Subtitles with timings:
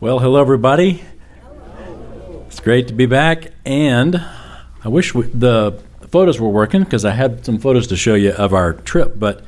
[0.00, 1.02] Well, hello, everybody.
[2.46, 4.16] It's great to be back, and
[4.82, 8.30] I wish we, the photos were working because I had some photos to show you
[8.30, 9.44] of our trip, but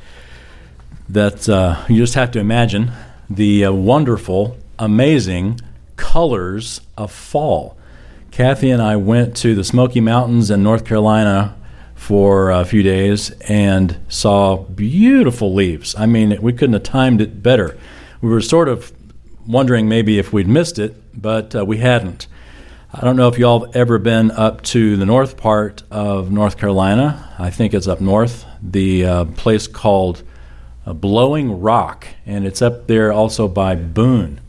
[1.09, 2.91] that uh, you just have to imagine
[3.31, 5.59] the uh, wonderful, amazing
[5.95, 7.75] colors of fall.
[8.29, 11.55] Kathy and I went to the Smoky Mountains in North Carolina
[11.95, 15.95] for a few days and saw beautiful leaves.
[15.95, 17.75] I mean, we couldn't have timed it better.
[18.21, 18.93] We were sort of
[19.45, 22.27] wondering maybe if we'd missed it, but uh, we hadn't.
[22.93, 26.57] I don't know if y'all have ever been up to the north part of North
[26.57, 27.33] Carolina.
[27.39, 30.21] I think it's up north, the uh, place called
[30.85, 34.39] uh, Blowing Rock, and it's up there also by Boone.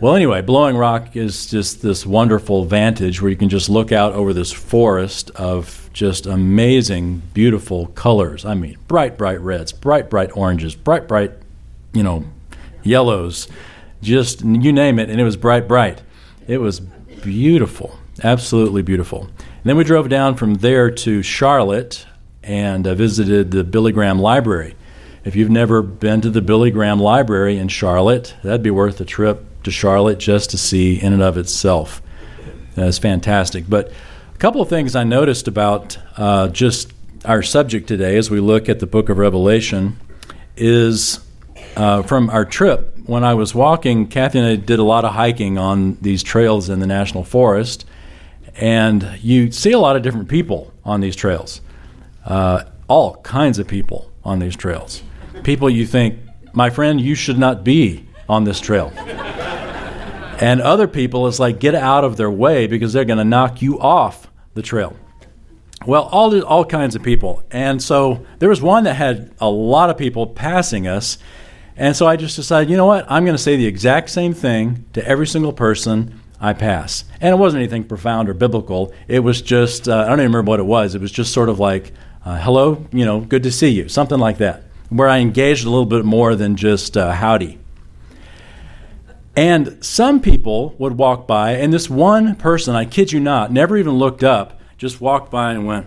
[0.00, 4.12] Well, anyway, Blowing Rock is just this wonderful vantage where you can just look out
[4.12, 8.44] over this forest of just amazing, beautiful colors.
[8.44, 11.32] I mean, bright, bright reds, bright, bright oranges, bright, bright,
[11.92, 12.24] you know,
[12.82, 13.48] yellows
[14.02, 16.02] just you name it, and it was bright, bright.
[16.46, 19.22] It was beautiful, absolutely beautiful.
[19.22, 22.06] And then we drove down from there to Charlotte
[22.42, 24.76] and uh, visited the Billy Graham Library.
[25.24, 29.04] If you've never been to the Billy Graham Library in Charlotte, that'd be worth a
[29.04, 32.00] trip to Charlotte just to see in and of itself.
[32.76, 33.64] That's fantastic.
[33.68, 33.90] But
[34.32, 36.92] a couple of things I noticed about uh, just
[37.24, 39.98] our subject today as we look at the book of Revelation
[40.56, 41.18] is
[41.76, 45.14] uh, from our trip when I was walking, Kathy and I did a lot of
[45.14, 47.86] hiking on these trails in the national forest,
[48.56, 51.60] and you see a lot of different people on these trails.
[52.24, 55.02] Uh, all kinds of people on these trails.
[55.44, 56.18] People you think,
[56.52, 58.92] my friend, you should not be on this trail.
[60.40, 63.62] and other people, it's like, get out of their way because they're going to knock
[63.62, 64.96] you off the trail.
[65.86, 67.44] Well, all, all kinds of people.
[67.52, 71.18] And so there was one that had a lot of people passing us
[71.76, 73.04] and so I just decided, you know what?
[73.10, 77.04] I'm going to say the exact same thing to every single person I pass.
[77.20, 78.92] And it wasn't anything profound or biblical.
[79.08, 80.94] It was just, uh, I don't even remember what it was.
[80.94, 81.92] It was just sort of like,
[82.24, 85.70] uh, hello, you know, good to see you, something like that, where I engaged a
[85.70, 87.58] little bit more than just uh, howdy.
[89.36, 93.76] And some people would walk by, and this one person, I kid you not, never
[93.76, 95.86] even looked up, just walked by and went,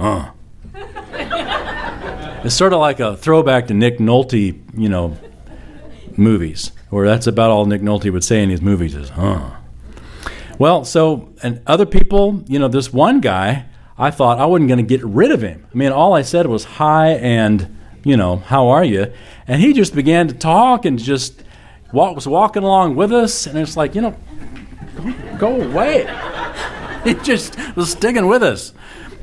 [0.00, 0.30] uh.
[2.44, 5.16] It's sort of like a throwback to Nick Nolte, you know,
[6.16, 9.50] movies, where that's about all Nick Nolte would say in his movies is, huh.
[10.56, 13.66] Well, so, and other people, you know, this one guy,
[13.98, 15.66] I thought I wasn't going to get rid of him.
[15.72, 19.12] I mean, all I said was hi and, you know, how are you?
[19.48, 21.42] And he just began to talk and just
[21.92, 23.48] walk, was walking along with us.
[23.48, 24.16] And it's like, you know,
[25.38, 26.06] go away.
[27.04, 28.72] he just was sticking with us.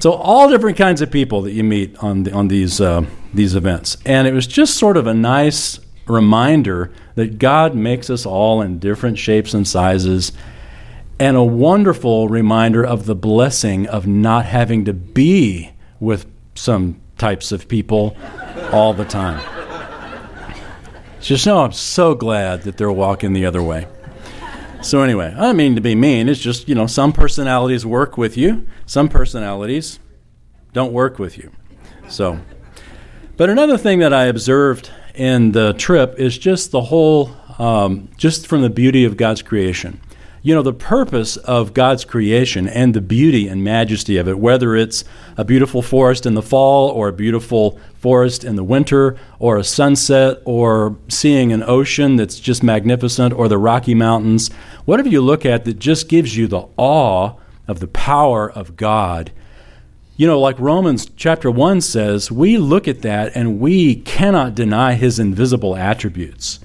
[0.05, 3.55] So all different kinds of people that you meet on the, on these uh, these
[3.55, 8.61] events, and it was just sort of a nice reminder that God makes us all
[8.61, 10.31] in different shapes and sizes,
[11.17, 17.51] and a wonderful reminder of the blessing of not having to be with some types
[17.51, 18.15] of people
[18.71, 19.41] all the time.
[21.19, 23.87] Just know I'm so glad that they're walking the other way.
[24.85, 26.29] So anyway, I don't mean to be mean.
[26.29, 29.99] It's just, you know, some personalities work with you, some personalities
[30.73, 31.51] don't work with you.
[32.07, 32.39] So,
[33.35, 38.45] but another thing that I observed in the trip is just the whole, um, just
[38.45, 39.99] from the beauty of God's creation
[40.45, 44.75] you know, the purpose of God's creation and the beauty and majesty of it, whether
[44.75, 45.03] it's
[45.37, 49.63] a beautiful forest in the fall or a beautiful forest in the winter or a
[49.63, 54.51] sunset or seeing an ocean that's just magnificent or the Rocky Mountains,
[54.85, 57.33] whatever you look at that just gives you the awe
[57.67, 59.31] of the power of God.
[60.15, 64.93] You know, like Romans chapter 1 says, we look at that and we cannot deny
[64.93, 66.59] his invisible attributes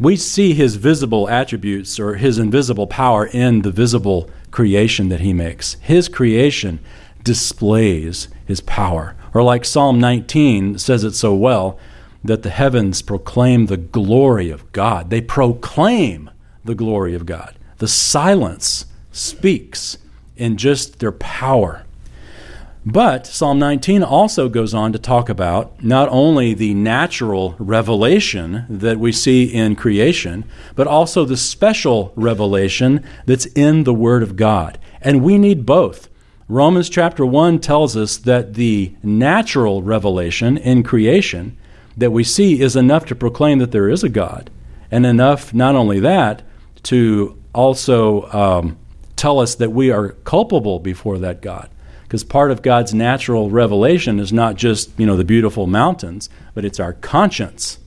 [0.00, 5.34] we see his visible attributes or his invisible power in the visible creation that he
[5.34, 5.74] makes.
[5.74, 6.80] His creation
[7.22, 9.14] displays his power.
[9.34, 11.78] Or, like Psalm 19 says it so well,
[12.24, 15.10] that the heavens proclaim the glory of God.
[15.10, 16.30] They proclaim
[16.64, 17.54] the glory of God.
[17.76, 19.98] The silence speaks
[20.36, 21.84] in just their power.
[22.84, 28.98] But Psalm 19 also goes on to talk about not only the natural revelation that
[28.98, 34.78] we see in creation, but also the special revelation that's in the Word of God.
[35.02, 36.08] And we need both.
[36.48, 41.58] Romans chapter 1 tells us that the natural revelation in creation
[41.98, 44.50] that we see is enough to proclaim that there is a God,
[44.90, 46.42] and enough, not only that,
[46.84, 48.78] to also um,
[49.16, 51.68] tell us that we are culpable before that God
[52.10, 56.64] because part of God's natural revelation is not just, you know, the beautiful mountains, but
[56.64, 57.78] it's our conscience.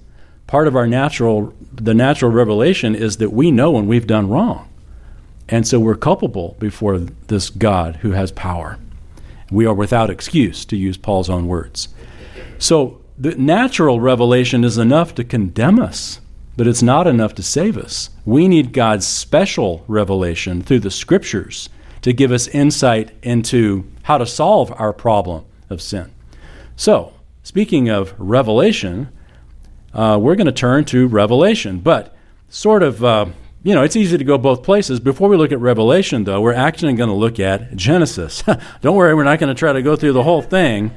[0.48, 4.70] part of our natural the natural revelation is that we know when we've done wrong.
[5.50, 8.80] And so we're culpable before this God who has power.
[9.52, 11.90] We are without excuse, to use Paul's own words.
[12.60, 16.22] So the natural revelation is enough to condemn us,
[16.56, 18.10] but it's not enough to save us.
[18.24, 21.68] We need God's special revelation through the scriptures
[22.04, 26.12] to give us insight into how to solve our problem of sin.
[26.76, 29.10] So, speaking of revelation,
[29.94, 32.16] uh, we're going to turn to Revelation, but
[32.50, 33.04] sort of.
[33.04, 33.26] Uh,
[33.66, 35.00] you know, it's easy to go both places.
[35.00, 38.44] Before we look at Revelation, though, we're actually going to look at Genesis.
[38.82, 40.92] Don't worry, we're not going to try to go through the whole thing.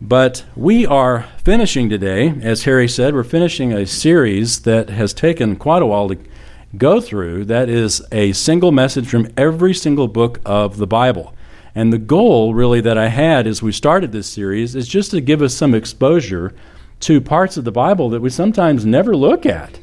[0.00, 5.56] But we are finishing today, as Harry said, we're finishing a series that has taken
[5.56, 6.18] quite a while to
[6.76, 7.44] go through.
[7.46, 11.34] That is a single message from every single book of the Bible.
[11.74, 15.20] And the goal, really, that I had as we started this series is just to
[15.20, 16.54] give us some exposure
[17.00, 19.80] to parts of the Bible that we sometimes never look at.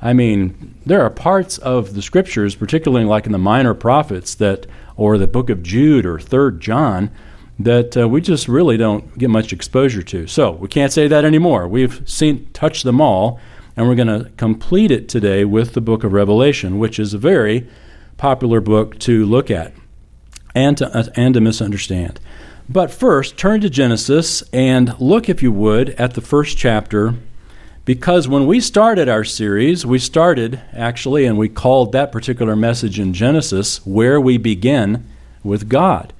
[0.00, 4.66] I mean, there are parts of the scriptures, particularly like in the minor prophets, that,
[4.96, 7.10] or the book of Jude or Third John,
[7.58, 10.26] that uh, we just really don't get much exposure to.
[10.26, 11.66] So we can't say that anymore.
[11.68, 13.40] We've seen touched them all,
[13.76, 17.18] and we're going to complete it today with the book of Revelation, which is a
[17.18, 17.68] very
[18.16, 19.74] popular book to look at
[20.54, 22.18] and to, uh, and to misunderstand.
[22.68, 27.14] But first, turn to Genesis and look, if you would, at the first chapter.
[27.84, 32.98] Because when we started our series, we started actually, and we called that particular message
[32.98, 35.06] in Genesis, Where We Begin
[35.44, 36.12] with God.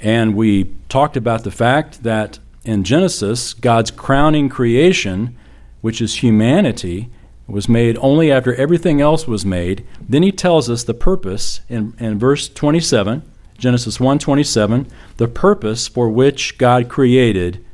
[0.00, 5.36] And we talked about the fact that in Genesis, God's crowning creation,
[5.80, 7.08] which is humanity,
[7.46, 9.84] was made only after everything else was made.
[10.06, 13.22] Then he tells us the purpose in, in verse 27,
[13.56, 14.86] Genesis 1:27,
[15.16, 17.64] the purpose for which God created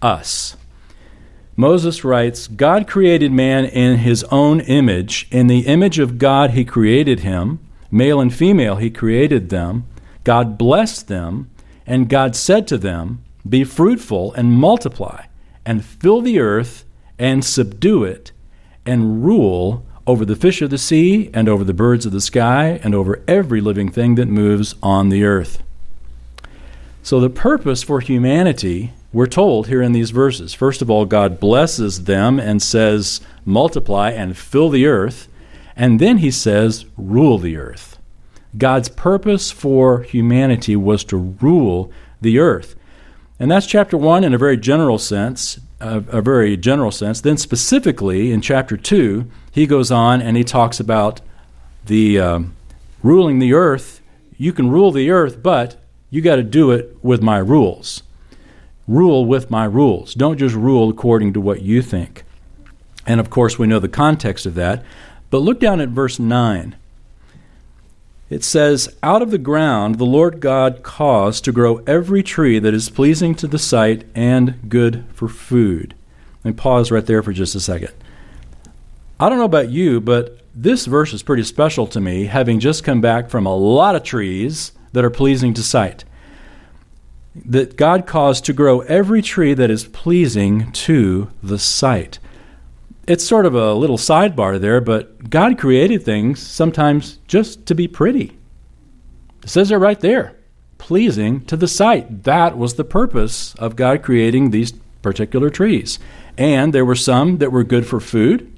[0.00, 0.56] us.
[1.56, 5.28] Moses writes, God created man in his own image.
[5.30, 7.58] In the image of God he created him.
[7.90, 9.84] Male and female he created them.
[10.24, 11.50] God blessed them
[11.86, 15.24] and God said to them, Be fruitful and multiply,
[15.66, 16.84] and fill the earth
[17.22, 18.32] and subdue it,
[18.84, 22.80] and rule over the fish of the sea, and over the birds of the sky,
[22.82, 25.62] and over every living thing that moves on the earth.
[27.00, 30.52] So, the purpose for humanity, we're told here in these verses.
[30.52, 35.28] First of all, God blesses them and says, Multiply and fill the earth.
[35.76, 37.98] And then he says, Rule the earth.
[38.58, 42.74] God's purpose for humanity was to rule the earth.
[43.38, 47.20] And that's chapter 1 in a very general sense, a, a very general sense.
[47.20, 51.20] Then specifically in chapter 2, he goes on and he talks about
[51.86, 52.56] the um,
[53.02, 54.00] ruling the earth.
[54.38, 55.76] You can rule the earth, but
[56.08, 58.02] you got to do it with my rules.
[58.86, 60.14] Rule with my rules.
[60.14, 62.24] Don't just rule according to what you think.
[63.06, 64.84] And of course, we know the context of that.
[65.30, 66.76] But look down at verse 9
[68.32, 72.72] it says, Out of the ground the Lord God caused to grow every tree that
[72.72, 75.94] is pleasing to the sight and good for food.
[76.42, 77.92] Let me pause right there for just a second.
[79.20, 82.84] I don't know about you, but this verse is pretty special to me, having just
[82.84, 86.04] come back from a lot of trees that are pleasing to sight.
[87.34, 92.18] That God caused to grow every tree that is pleasing to the sight
[93.06, 97.88] it's sort of a little sidebar there, but God created things sometimes just to be
[97.88, 98.38] pretty.
[99.42, 100.36] It says it right there
[100.78, 102.24] pleasing to the sight.
[102.24, 106.00] That was the purpose of God creating these particular trees.
[106.36, 108.52] And there were some that were good for food.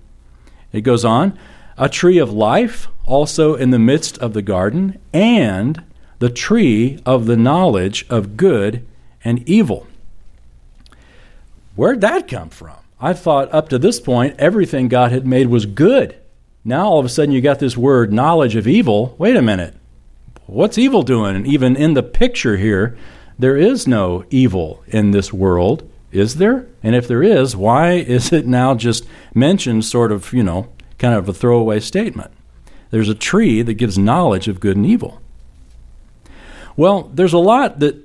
[0.73, 1.39] It goes on
[1.77, 5.83] a tree of life also in the midst of the garden, and
[6.19, 8.87] the tree of the knowledge of good
[9.25, 9.87] and evil.
[11.77, 12.77] Where'd that come from?
[13.01, 16.17] I thought up to this point everything God had made was good.
[16.65, 19.15] Now all of a sudden you got this word knowledge of evil.
[19.19, 19.75] Wait a minute.
[20.47, 21.37] What's evil doing?
[21.37, 22.97] And even in the picture here,
[23.39, 26.67] there is no evil in this world, is there?
[26.83, 31.15] And if there is, why is it now just mentioned sort of, you know, kind
[31.15, 32.31] of a throwaway statement?
[32.91, 35.21] There's a tree that gives knowledge of good and evil.
[36.77, 37.97] Well, there's a lot that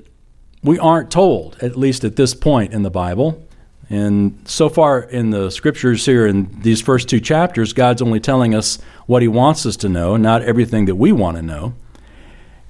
[0.63, 3.47] we aren't told, at least at this point in the Bible.
[3.89, 8.53] And so far in the scriptures here in these first two chapters, God's only telling
[8.53, 8.77] us
[9.07, 11.73] what He wants us to know, not everything that we want to know.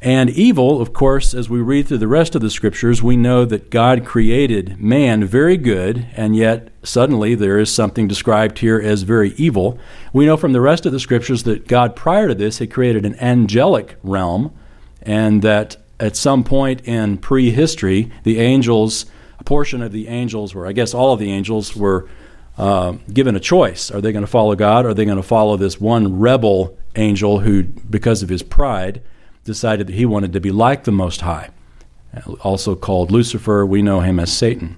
[0.01, 3.43] And evil, of course, as we read through the rest of the scriptures, we know
[3.43, 9.01] that God created man very good, and yet suddenly there is something described here as
[9.01, 9.77] very evil.
[10.13, 13.05] We know from the rest of the scriptures that God, prior to this, had created
[13.05, 14.53] an angelic realm,
[15.01, 19.05] and that at some point in prehistory, the angels
[19.39, 22.07] a portion of the angels, or I guess all of the angels, were
[22.57, 23.89] uh, given a choice.
[23.89, 24.85] Are they going to follow God?
[24.85, 29.01] Or are they going to follow this one rebel angel who, because of his pride,
[29.45, 31.49] decided that he wanted to be like the Most High?
[32.41, 34.77] Also called Lucifer, we know him as Satan.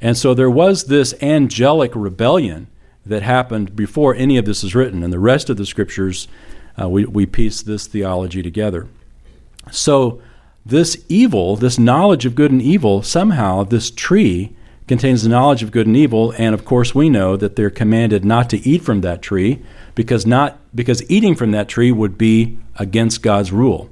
[0.00, 2.66] And so there was this angelic rebellion
[3.06, 5.02] that happened before any of this is written.
[5.02, 6.28] And the rest of the scriptures,
[6.80, 8.86] uh, we, we piece this theology together.
[9.70, 10.20] So,
[10.66, 14.56] this evil, this knowledge of good and evil, somehow this tree
[14.86, 18.24] contains the knowledge of good and evil, and of course we know that they're commanded
[18.24, 19.62] not to eat from that tree
[19.94, 23.90] because not because eating from that tree would be against God's rule.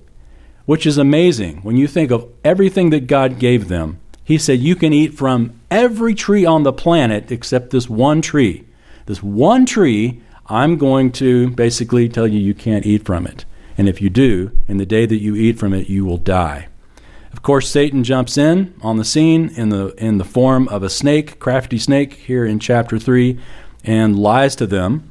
[0.64, 3.98] Which is amazing when you think of everything that God gave them.
[4.24, 8.64] He said you can eat from every tree on the planet except this one tree.
[9.06, 13.44] This one tree, I'm going to basically tell you you can't eat from it.
[13.78, 16.68] And if you do, in the day that you eat from it, you will die.
[17.32, 20.90] Of course, Satan jumps in on the scene in the, in the form of a
[20.90, 23.38] snake, crafty snake, here in chapter 3,
[23.84, 25.10] and lies to them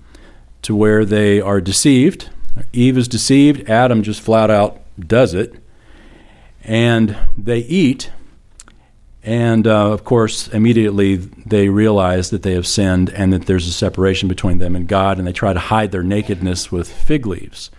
[0.62, 2.30] to where they are deceived.
[2.74, 5.56] Eve is deceived, Adam just flat out does it.
[6.64, 8.12] And they eat,
[9.24, 13.74] and uh, of course, immediately they realize that they have sinned and that there's a
[13.74, 17.72] separation between them and God, and they try to hide their nakedness with fig leaves.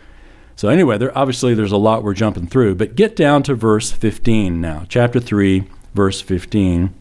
[0.62, 3.90] So anyway, there, obviously there's a lot we're jumping through, but get down to verse
[3.90, 6.94] 15 now, chapter 3, verse 15.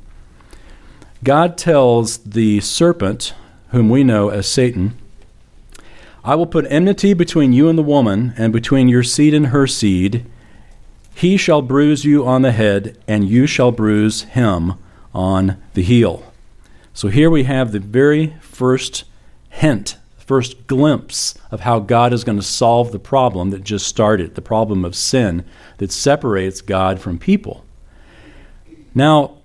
[1.24, 3.36] God tells the serpent,
[3.70, 4.98] whom we know as Satan,
[6.24, 9.68] I will put enmity between you and the woman, and between your seed and her
[9.68, 10.26] seed.
[11.14, 14.74] He shall bruise you on the head, and you shall bruise him
[15.14, 16.34] on the heel.
[16.96, 19.04] So here we have the very first
[19.52, 24.36] hint first glimpse of how God is going to solve the problem that just started,
[24.36, 25.44] the problem of sin
[25.78, 27.66] that separates God from people.
[28.94, 29.38] Now,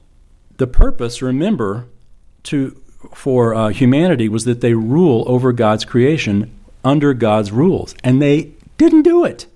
[0.59, 1.87] the purpose, remember,
[2.45, 2.81] to
[3.15, 6.53] for uh, humanity was that they rule over God's creation
[6.85, 9.47] under God's rules, and they didn't do it.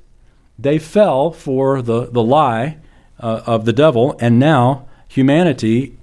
[0.58, 2.78] They fell for the the lie
[3.18, 5.96] uh, of the devil, and now humanity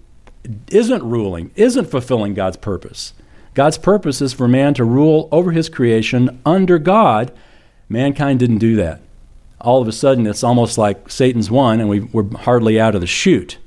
[0.70, 3.14] isn't ruling, isn't fulfilling God's purpose.
[3.58, 7.32] God's purpose is for man to rule over his creation under God.
[7.90, 9.02] Mankind didn't do that.
[9.60, 13.02] All of a sudden, it's almost like Satan's won, and we, are hardly out of
[13.02, 13.58] the chute.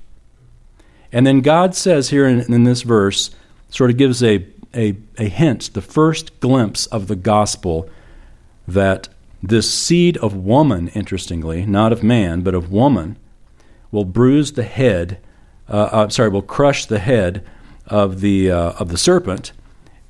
[1.10, 3.32] And then God says here in, in this verse,
[3.68, 7.90] sort of gives a, a, a hint, the first glimpse of the gospel,
[8.68, 9.08] that
[9.42, 13.16] this seed of woman, interestingly, not of man, but of woman,
[13.90, 15.18] will bruise the head,
[15.68, 17.44] uh, uh, sorry, will crush the head
[17.88, 19.50] of the, uh, of the serpent,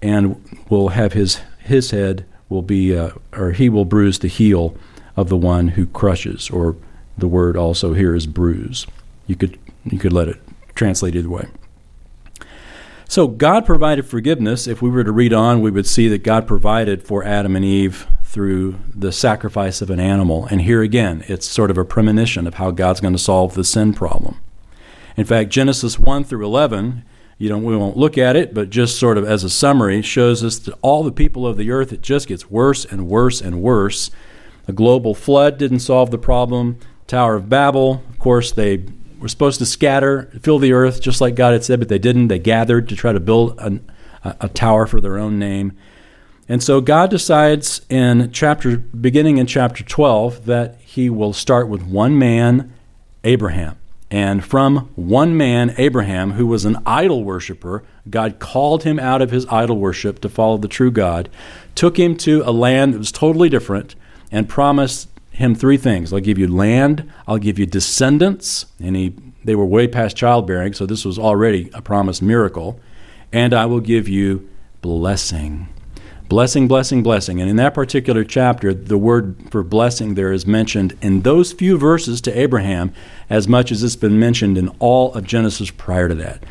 [0.02, 4.76] and will have his his head will be uh, or he will bruise the heel
[5.16, 6.76] of the one who crushes or
[7.16, 8.86] the word also here is bruise.
[9.26, 10.40] You could you could let it
[10.74, 11.48] translate either way.
[13.08, 14.66] So God provided forgiveness.
[14.66, 17.64] If we were to read on we would see that God provided for Adam and
[17.64, 20.46] Eve through the sacrifice of an animal.
[20.46, 23.64] And here again it's sort of a premonition of how God's going to solve the
[23.64, 24.40] sin problem.
[25.16, 27.04] In fact Genesis 1 through 11
[27.40, 30.44] you know, we won't look at it, but just sort of as a summary, shows
[30.44, 33.62] us that all the people of the earth, it just gets worse and worse and
[33.62, 34.10] worse.
[34.68, 36.78] A global flood didn't solve the problem.
[37.06, 38.84] Tower of Babel, of course, they
[39.18, 42.28] were supposed to scatter, fill the earth, just like God had said, but they didn't.
[42.28, 43.80] They gathered to try to build a,
[44.38, 45.72] a tower for their own name.
[46.46, 51.84] And so God decides in chapter, beginning in chapter 12, that he will start with
[51.84, 52.70] one man,
[53.24, 53.78] Abraham.
[54.10, 59.30] And from one man, Abraham, who was an idol worshiper, God called him out of
[59.30, 61.28] his idol worship to follow the true God,
[61.76, 63.94] took him to a land that was totally different,
[64.32, 66.12] and promised him three things.
[66.12, 69.14] I'll give you land, I'll give you descendants, and he,
[69.44, 72.80] they were way past childbearing, so this was already a promised miracle,
[73.32, 74.48] and I will give you
[74.82, 75.68] blessing.
[76.30, 77.40] Blessing, blessing, blessing.
[77.40, 81.76] And in that particular chapter, the word for blessing there is mentioned in those few
[81.76, 82.94] verses to Abraham
[83.28, 86.44] as much as it's been mentioned in all of Genesis prior to that.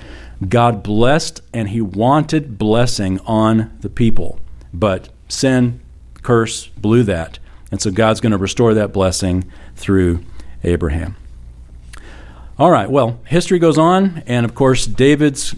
[0.50, 4.42] God blessed and he wanted blessing on the people.
[4.74, 5.80] But sin,
[6.24, 7.40] curse, blew that.
[7.72, 10.26] And so God's going to restore that blessing through
[10.62, 11.16] Abraham.
[12.58, 15.56] All right, well, history goes on, and of course, David's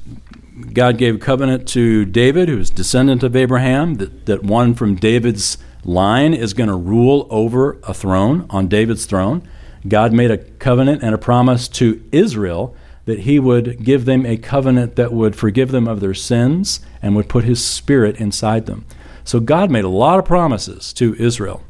[0.62, 4.96] God gave a covenant to David, who is descendant of Abraham, that, that one from
[4.96, 9.48] David's line is going to rule over a throne, on David's throne.
[9.88, 12.75] God made a covenant and a promise to Israel
[13.06, 17.15] that he would give them a covenant that would forgive them of their sins and
[17.15, 18.86] would put his spirit inside them.
[19.24, 21.63] So God made a lot of promises to Israel.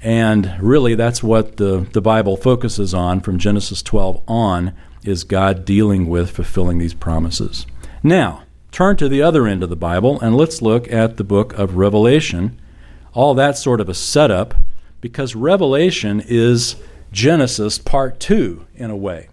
[0.00, 5.64] And really, that's what the, the Bible focuses on from Genesis 12 on, is God
[5.64, 7.66] dealing with fulfilling these promises.
[8.06, 11.54] Now, turn to the other end of the Bible and let's look at the book
[11.54, 12.60] of Revelation.
[13.14, 14.54] All that's sort of a setup
[15.00, 16.76] because Revelation is
[17.12, 19.30] Genesis part two in a way.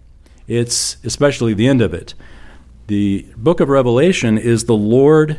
[0.48, 2.14] It's especially the end of it.
[2.86, 5.38] The book of Revelation is the Lord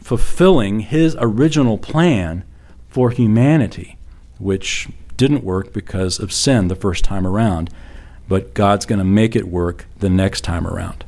[0.00, 2.44] fulfilling his original plan
[2.88, 3.98] for humanity,
[4.38, 7.70] which didn't work because of sin the first time around,
[8.28, 11.04] but God's going to make it work the next time around.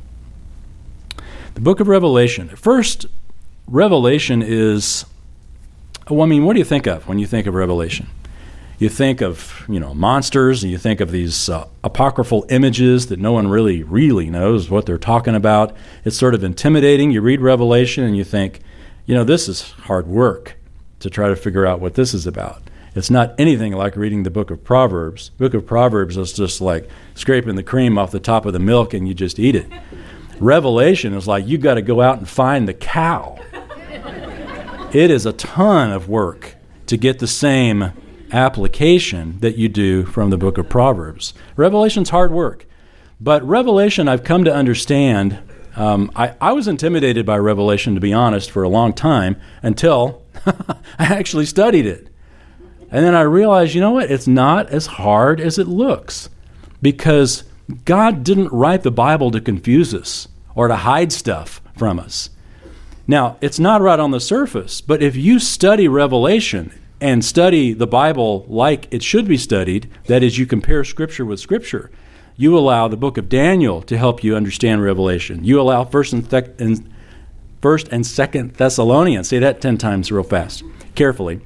[1.53, 2.49] The book of Revelation.
[2.49, 3.05] First,
[3.67, 5.05] Revelation is,
[6.09, 8.07] well, I mean, what do you think of when you think of Revelation?
[8.81, 13.19] you think of you know monsters and you think of these uh, apocryphal images that
[13.19, 15.75] no one really really knows what they're talking about.
[16.03, 17.11] It's sort of intimidating.
[17.11, 18.61] You read revelation and you think
[19.05, 20.57] you know this is hard work
[20.99, 22.63] to try to figure out what this is about.
[22.95, 25.29] It's not anything like reading the book of proverbs.
[25.29, 28.95] Book of proverbs is just like scraping the cream off the top of the milk
[28.95, 29.67] and you just eat it
[30.41, 33.37] revelation is like you got to go out and find the cow
[34.93, 36.55] it is a ton of work
[36.87, 37.93] to get the same
[38.33, 41.33] application that you do from the book of Proverbs.
[41.55, 42.65] Revelation's hard work.
[43.21, 45.39] But Revelation, I've come to understand.
[45.77, 50.23] Um, I, I was intimidated by Revelation, to be honest, for a long time until
[50.45, 52.09] I actually studied it.
[52.91, 54.11] And then I realized, you know what?
[54.11, 56.27] It's not as hard as it looks
[56.81, 57.45] because
[57.85, 62.29] God didn't write the Bible to confuse us or to hide stuff from us.
[63.07, 67.87] Now, it's not right on the surface, but if you study Revelation and study the
[67.87, 71.91] Bible like it should be studied, that is, you compare Scripture with Scripture.
[72.37, 75.43] You allow the book of Daniel to help you understand Revelation.
[75.43, 76.89] You allow First and, Th- and
[77.61, 79.27] First and Second Thessalonians.
[79.27, 80.63] Say that ten times real fast,
[80.95, 81.41] carefully.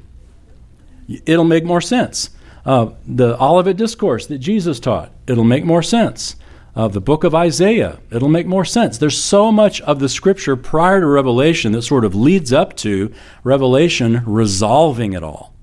[1.26, 2.30] It'll make more sense.
[2.66, 6.36] Uh, the Olivet Discourse that Jesus taught, it'll make more sense
[6.76, 8.00] of the book of Isaiah.
[8.12, 8.98] It'll make more sense.
[8.98, 13.14] There's so much of the scripture prior to Revelation that sort of leads up to
[13.44, 15.54] Revelation resolving it all.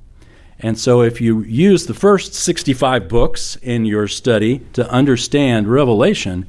[0.59, 6.47] And so, if you use the first 65 books in your study to understand Revelation,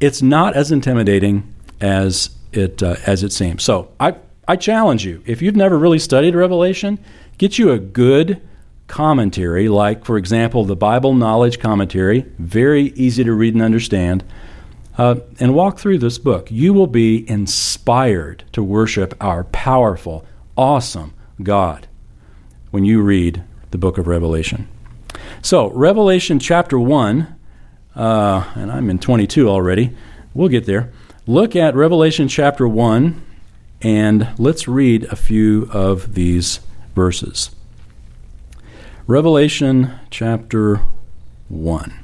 [0.00, 3.62] it's not as intimidating as it, uh, as it seems.
[3.62, 4.16] So, I,
[4.48, 6.98] I challenge you if you've never really studied Revelation,
[7.36, 8.40] get you a good
[8.90, 14.24] commentary, like, for example, the Bible Knowledge Commentary, very easy to read and understand,
[14.98, 16.50] uh, and walk through this book.
[16.50, 20.26] You will be inspired to worship our powerful,
[20.56, 21.86] awesome God
[22.72, 24.68] when you read the book of Revelation.
[25.40, 27.34] So, Revelation chapter 1,
[27.94, 29.96] uh, and I'm in 22 already.
[30.34, 30.92] We'll get there.
[31.28, 33.22] Look at Revelation chapter 1,
[33.82, 36.58] and let's read a few of these
[36.96, 37.50] verses.
[39.10, 40.82] Revelation chapter
[41.48, 41.98] 1.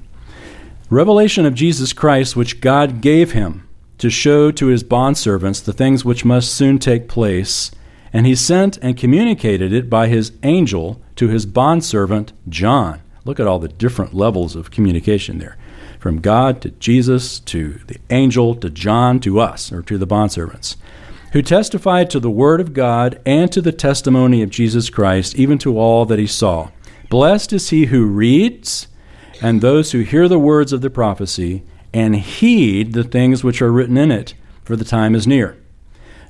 [0.91, 6.05] Revelation of Jesus Christ, which God gave him to show to his bondservants the things
[6.05, 7.71] which must soon take place,
[8.13, 13.01] and he sent and communicated it by his angel to his bondservant John.
[13.25, 15.57] Look at all the different levels of communication there.
[16.01, 20.75] From God to Jesus to the angel to John to us, or to the bondservants,
[21.31, 25.57] who testified to the word of God and to the testimony of Jesus Christ, even
[25.59, 26.71] to all that he saw.
[27.09, 28.89] Blessed is he who reads,
[29.41, 31.63] and those who hear the words of the prophecy,
[31.95, 35.57] and heed the things which are written in it, for the time is near.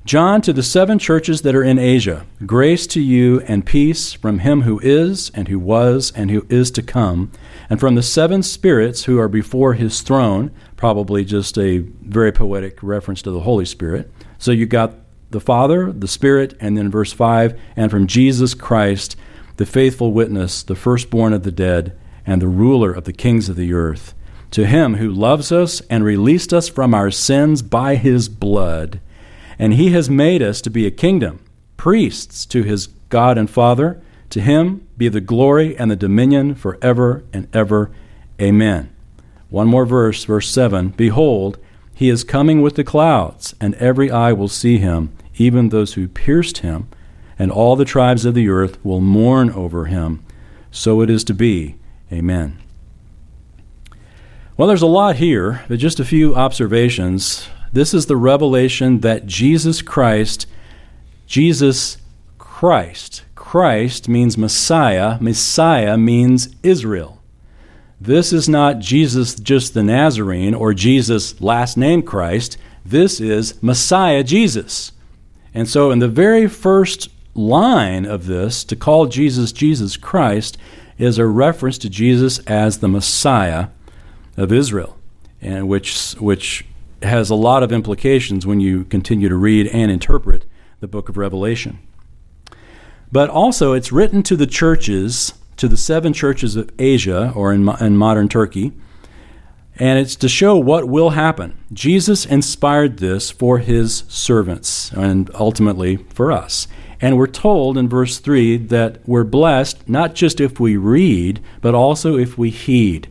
[0.04, 4.38] John, to the seven churches that are in Asia, grace to you and peace from
[4.40, 7.32] him who is, and who was, and who is to come,
[7.68, 12.80] and from the seven spirits who are before his throne, probably just a very poetic
[12.82, 14.08] reference to the Holy Spirit.
[14.38, 14.94] So you got
[15.30, 19.16] the Father, the Spirit, and then verse 5, and from Jesus Christ
[19.56, 23.56] the faithful witness, the firstborn of the dead, and the ruler of the kings of
[23.56, 24.14] the earth.
[24.52, 29.00] To him who loves us and released us from our sins by his blood.
[29.58, 31.40] And he has made us to be a kingdom,
[31.76, 34.00] priests to his God and Father.
[34.30, 37.90] To him be the glory and the dominion forever and ever.
[38.40, 38.92] Amen.
[39.48, 41.58] One more verse, verse 7 Behold,
[41.94, 46.08] he is coming with the clouds, and every eye will see him, even those who
[46.08, 46.88] pierced him
[47.38, 50.24] and all the tribes of the earth will mourn over him.
[50.70, 51.76] So it is to be.
[52.12, 52.58] Amen.
[54.56, 57.48] Well, there's a lot here, but just a few observations.
[57.72, 60.46] This is the revelation that Jesus Christ,
[61.26, 61.98] Jesus
[62.38, 67.22] Christ, Christ means Messiah, Messiah means Israel.
[68.00, 72.56] This is not Jesus just the Nazarene or Jesus last name Christ.
[72.84, 74.92] This is Messiah Jesus.
[75.54, 80.58] And so, in the very first line of this, to call Jesus Jesus Christ,
[80.98, 83.68] is a reference to Jesus as the Messiah
[84.36, 84.98] of Israel,
[85.40, 86.64] and which which
[87.02, 90.46] has a lot of implications when you continue to read and interpret
[90.80, 91.78] the book of Revelation.
[93.12, 97.68] But also, it's written to the churches, to the seven churches of Asia, or in,
[97.80, 98.72] in modern Turkey,
[99.78, 101.58] and it's to show what will happen.
[101.72, 106.66] Jesus inspired this for his servants and ultimately for us.
[107.00, 111.74] And we're told in verse 3 that we're blessed not just if we read, but
[111.74, 113.08] also if we heed.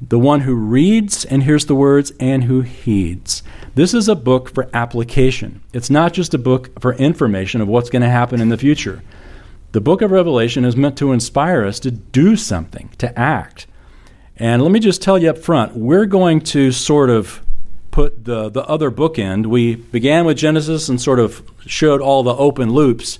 [0.00, 3.42] The one who reads and hears the words and who heeds.
[3.74, 5.60] This is a book for application.
[5.74, 9.02] It's not just a book for information of what's going to happen in the future.
[9.72, 13.66] The book of Revelation is meant to inspire us to do something, to act.
[14.36, 17.42] And let me just tell you up front, we're going to sort of
[17.90, 19.46] put the, the other bookend.
[19.46, 23.18] We began with Genesis and sort of showed all the open loops.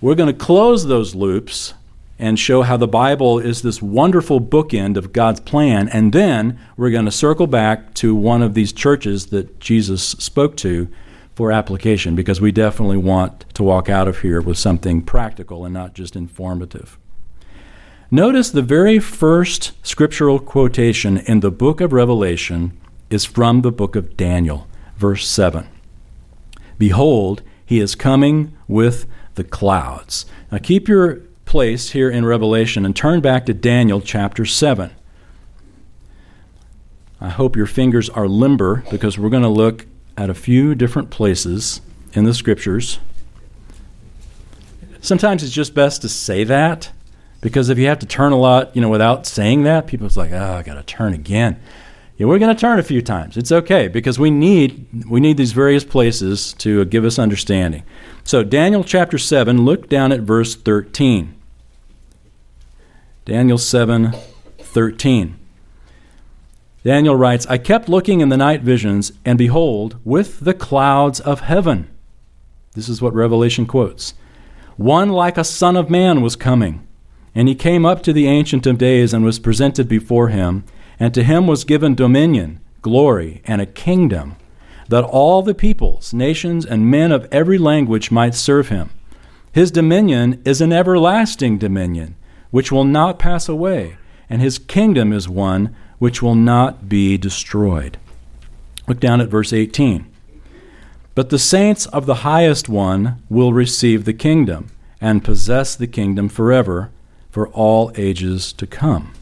[0.00, 1.74] We're going to close those loops
[2.18, 5.88] and show how the Bible is this wonderful bookend of God's plan.
[5.88, 10.56] And then we're going to circle back to one of these churches that Jesus spoke
[10.58, 10.88] to
[11.34, 15.72] for application because we definitely want to walk out of here with something practical and
[15.72, 16.98] not just informative.
[18.10, 22.78] Notice the very first scriptural quotation in the book of Revelation
[23.10, 25.68] is from the book of Daniel, verse 7.
[26.78, 30.24] Behold, he is coming with the clouds.
[30.50, 34.90] Now keep your place here in Revelation and turn back to Daniel chapter 7.
[37.20, 41.10] I hope your fingers are limber because we're going to look at a few different
[41.10, 41.80] places
[42.12, 42.98] in the scriptures.
[45.00, 46.90] Sometimes it's just best to say that
[47.40, 50.32] because if you have to turn a lot, you know, without saying that, people's like,
[50.32, 51.60] oh, I got to turn again.
[52.20, 53.38] Yeah, we're going to turn a few times.
[53.38, 57.82] It's okay because we need we need these various places to give us understanding.
[58.24, 61.34] So Daniel chapter 7, look down at verse 13.
[63.24, 64.12] Daniel 7,
[64.58, 65.38] 13.
[66.84, 71.40] Daniel writes, I kept looking in the night visions, and behold, with the clouds of
[71.40, 71.88] heaven.
[72.74, 74.12] This is what Revelation quotes.
[74.76, 76.86] One like a son of man was coming.
[77.34, 80.64] And he came up to the Ancient of Days and was presented before him,
[81.00, 84.36] and to him was given dominion, glory, and a kingdom,
[84.88, 88.90] that all the peoples, nations, and men of every language might serve him.
[89.50, 92.14] His dominion is an everlasting dominion,
[92.50, 93.96] which will not pass away,
[94.28, 97.98] and his kingdom is one which will not be destroyed.
[98.86, 100.06] Look down at verse 18.
[101.14, 106.28] But the saints of the highest one will receive the kingdom and possess the kingdom
[106.28, 106.90] forever
[107.30, 109.12] for all ages to come.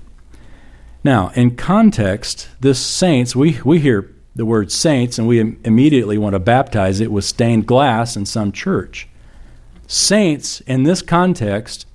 [1.05, 6.35] Now, in context, this saints, we, we hear the word saints and we immediately want
[6.35, 9.09] to baptize it with stained glass in some church.
[9.87, 11.87] Saints in this context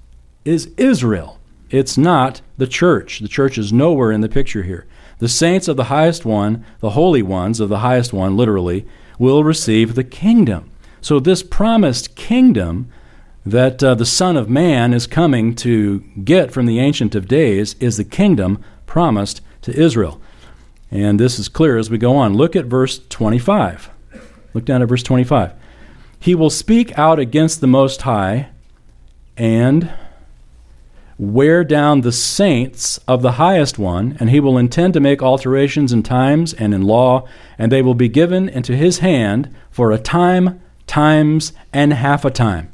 [0.46, 1.40] is Israel.
[1.70, 3.20] It's not the church.
[3.20, 4.86] The church is nowhere in the picture here.
[5.20, 8.86] The saints of the highest one, the holy ones of the highest one, literally,
[9.18, 10.70] will receive the kingdom.
[11.02, 12.92] So, this promised kingdom
[13.46, 17.76] that uh, the Son of Man is coming to get from the Ancient of Days
[17.80, 20.22] is the kingdom promised to Israel.
[20.92, 22.36] And this is clear as we go on.
[22.36, 23.90] Look at verse 25.
[24.54, 25.52] Look down at verse 25.
[26.20, 28.50] He will speak out against the Most High
[29.36, 29.92] and
[31.18, 35.92] wear down the saints of the highest one, and he will intend to make alterations
[35.92, 37.28] in times and in law,
[37.58, 42.30] and they will be given into his hand for a time, times, and half a
[42.30, 42.72] time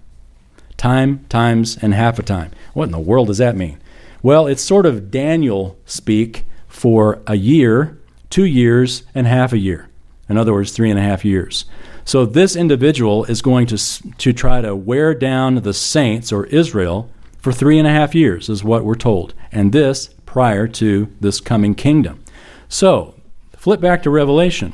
[0.76, 2.52] time, times, and half a time.
[2.74, 3.79] What in the world does that mean?
[4.22, 7.98] Well, it's sort of Daniel speak for a year,
[8.30, 9.90] two years, and half a year.
[10.28, 11.66] In other words, three and a half years.
[12.06, 13.78] So this individual is going to,
[14.18, 18.50] to try to wear down the saints or Israel for three and a half years,
[18.50, 19.34] is what we're told.
[19.52, 22.24] And this prior to this coming kingdom.
[22.68, 23.16] So,
[23.56, 24.74] flip back to Revelation.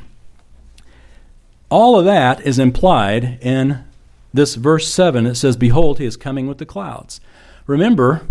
[1.70, 3.84] All of that is implied in
[4.34, 7.22] this verse 7, it says, Behold, he is coming with the clouds.
[7.68, 8.28] Remember,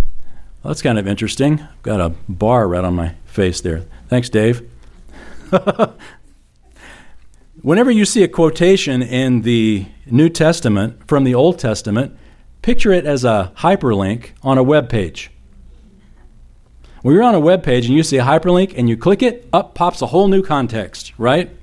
[0.64, 1.60] well, that's kind of interesting.
[1.60, 3.84] I've got a bar right on my face there.
[4.08, 4.66] Thanks, Dave.
[7.60, 12.16] Whenever you see a quotation in the New Testament from the Old Testament,
[12.62, 15.30] picture it as a hyperlink on a web page.
[17.02, 19.46] When you're on a web page and you see a hyperlink and you click it,
[19.52, 21.54] up pops a whole new context, right?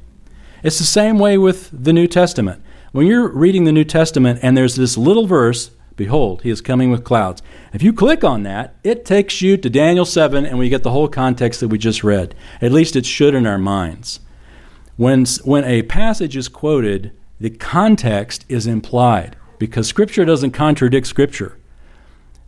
[0.62, 2.62] It's the same way with the New Testament.
[2.92, 6.92] When you're reading the New Testament and there's this little verse, behold, he is coming
[6.92, 7.42] with clouds.
[7.74, 10.92] If you click on that, it takes you to Daniel 7 and we get the
[10.92, 12.36] whole context that we just read.
[12.62, 14.20] At least it should in our minds.
[14.98, 21.58] When, when a passage is quoted, the context is implied because Scripture doesn't contradict Scripture.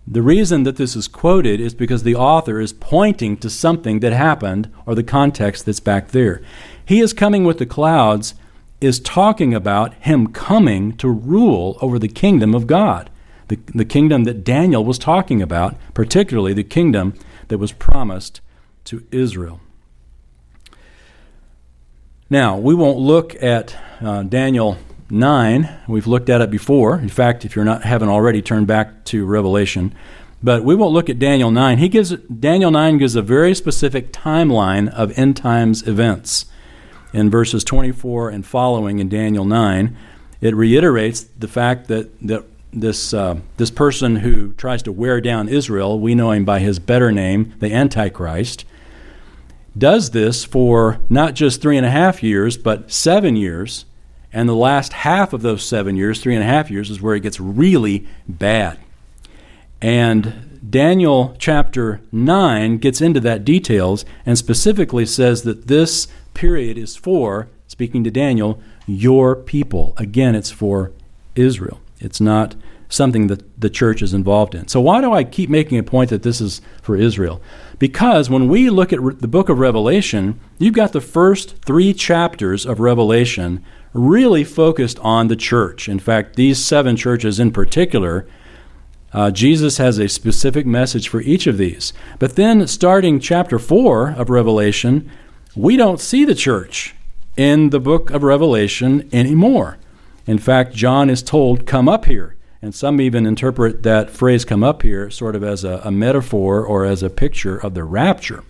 [0.06, 4.12] The reason that this is quoted is because the author is pointing to something that
[4.12, 6.42] happened or the context that's back there.
[6.86, 8.34] He is coming with the clouds
[8.82, 13.10] is talking about him coming to rule over the kingdom of God,
[13.54, 17.14] the, the kingdom that Daniel was talking about, particularly the kingdom
[17.50, 18.42] that was promised
[18.86, 19.60] to Israel.
[22.30, 24.78] Now, we won't look at uh, Daniel
[25.10, 25.70] 9.
[25.88, 26.98] We've looked at it before.
[26.98, 29.94] In fact, if you're not haven't already turned back to Revelation,
[30.42, 31.78] but we won't look at Daniel 9.
[31.78, 36.48] He gives Daniel 9 gives a very specific timeline of end times events.
[37.14, 39.96] In verses 24 and following in Daniel 9,
[40.42, 45.50] it reiterates the fact that, that this, uh, this person who tries to wear down
[45.50, 48.66] Israel, we know him by his better name, the Antichrist,
[49.78, 53.86] does this for not just three and a half years, but seven years.
[54.32, 57.16] And the last half of those seven years, three and a half years, is where
[57.16, 58.80] it gets really bad.
[59.82, 66.96] And Daniel chapter 9 gets into that details and specifically says that this period is
[66.96, 69.94] for, speaking to Daniel, your people.
[69.98, 70.92] Again, it's for
[71.36, 71.80] Israel.
[72.04, 72.56] It's not
[72.90, 74.68] something that the church is involved in.
[74.68, 77.42] So, why do I keep making a point that this is for Israel?
[77.80, 82.66] Because when we look at the book of Revelation, you've got the first three chapters
[82.66, 83.64] of Revelation
[83.94, 85.90] really focused on the church.
[85.90, 88.28] In fact, these seven churches in particular,
[89.12, 91.94] uh, Jesus has a specific message for each of these.
[92.20, 95.10] But then, starting chapter 4 of Revelation,
[95.56, 96.96] we don't see the church
[97.38, 99.78] in the book of Revelation anymore.
[100.26, 102.36] In fact, John is told, Come up here.
[102.62, 106.66] And some even interpret that phrase come up here sort of as a, a metaphor
[106.66, 108.46] or as a picture of the rapture.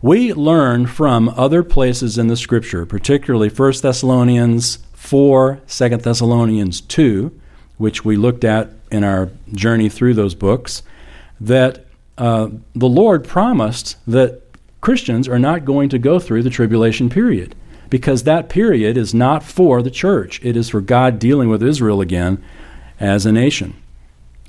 [0.00, 7.38] We learn from other places in the scripture, particularly 1 Thessalonians 4, 2 Thessalonians 2,
[7.76, 10.82] which we looked at in our journey through those books,
[11.38, 11.84] that
[12.16, 14.40] uh, the Lord promised that
[14.80, 17.54] Christians are not going to go through the tribulation period
[17.94, 20.40] because that period is not for the church.
[20.42, 22.42] It is for God dealing with Israel again
[22.98, 23.80] as a nation.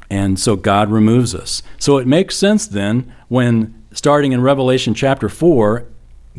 [0.10, 1.62] And so God removes us.
[1.78, 5.86] So it makes sense then when, starting in Revelation chapter 4,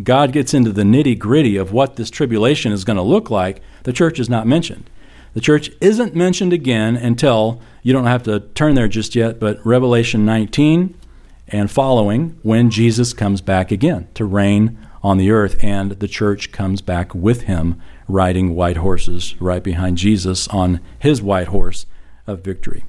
[0.02, 3.62] God gets into the nitty gritty of what this tribulation is going to look like,
[3.84, 4.90] the church is not mentioned.
[5.34, 9.64] The church isn't mentioned again until, you don't have to turn there just yet, but
[9.64, 10.98] Revelation 19
[11.46, 16.50] and following when Jesus comes back again to reign on the earth and the church
[16.50, 21.86] comes back with him riding white horses right behind Jesus on his white horse
[22.26, 22.84] of victory.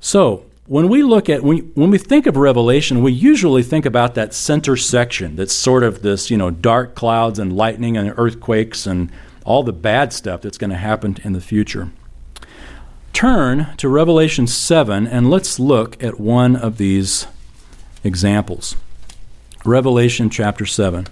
[0.00, 4.14] So, when we look at when, when we think of revelation we usually think about
[4.14, 8.86] that center section that's sort of this you know dark clouds and lightning and earthquakes
[8.86, 9.10] and
[9.44, 11.90] all the bad stuff that's going to happen in the future
[13.12, 17.26] turn to revelation 7 and let's look at one of these
[18.04, 18.76] examples
[19.64, 21.06] revelation chapter 7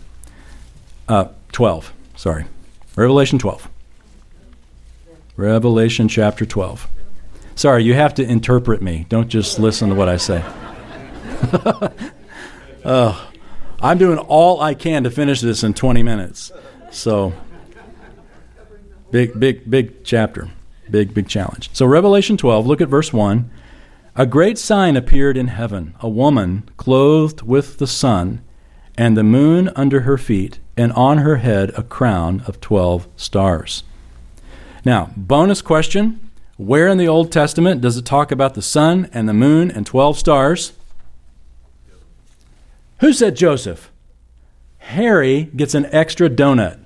[1.08, 2.44] uh, 12 sorry
[2.96, 3.68] revelation 12
[5.36, 6.88] revelation chapter 12
[7.60, 9.04] Sorry, you have to interpret me.
[9.10, 10.42] Don't just listen to what I say.
[12.86, 13.26] uh,
[13.82, 16.52] I'm doing all I can to finish this in 20 minutes.
[16.90, 17.34] So,
[19.10, 20.48] big, big, big chapter.
[20.90, 21.68] Big, big challenge.
[21.74, 23.50] So, Revelation 12, look at verse 1.
[24.20, 28.42] A great sign appeared in heaven a woman clothed with the sun,
[28.94, 33.82] and the moon under her feet, and on her head a crown of 12 stars.
[34.84, 36.20] Now, bonus question
[36.58, 39.86] where in the Old Testament does it talk about the sun and the moon and
[39.86, 40.74] 12 stars?
[42.98, 43.90] Who said Joseph?
[44.80, 46.79] Harry gets an extra donut.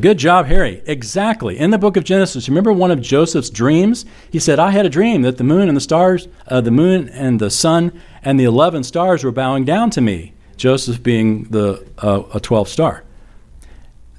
[0.00, 0.82] Good job, Harry.
[0.86, 1.58] Exactly.
[1.58, 4.06] In the book of Genesis, remember one of Joseph's dreams?
[4.30, 7.10] He said, I had a dream that the moon and the stars, uh, the moon
[7.10, 10.32] and the sun and the 11 stars were bowing down to me.
[10.56, 13.04] Joseph being the uh, a 12 star.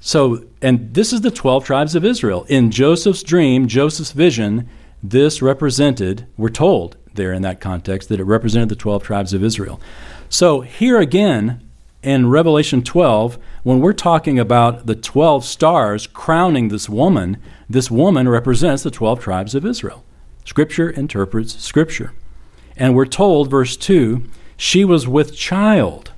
[0.00, 2.44] So, and this is the 12 tribes of Israel.
[2.48, 4.68] In Joseph's dream, Joseph's vision,
[5.02, 9.42] this represented, we're told there in that context, that it represented the 12 tribes of
[9.42, 9.80] Israel.
[10.28, 11.68] So, here again,
[12.02, 18.28] in Revelation 12, when we're talking about the 12 stars crowning this woman, this woman
[18.28, 20.04] represents the 12 tribes of Israel.
[20.44, 22.12] Scripture interprets Scripture.
[22.76, 24.24] And we're told, verse 2,
[24.56, 26.12] she was with child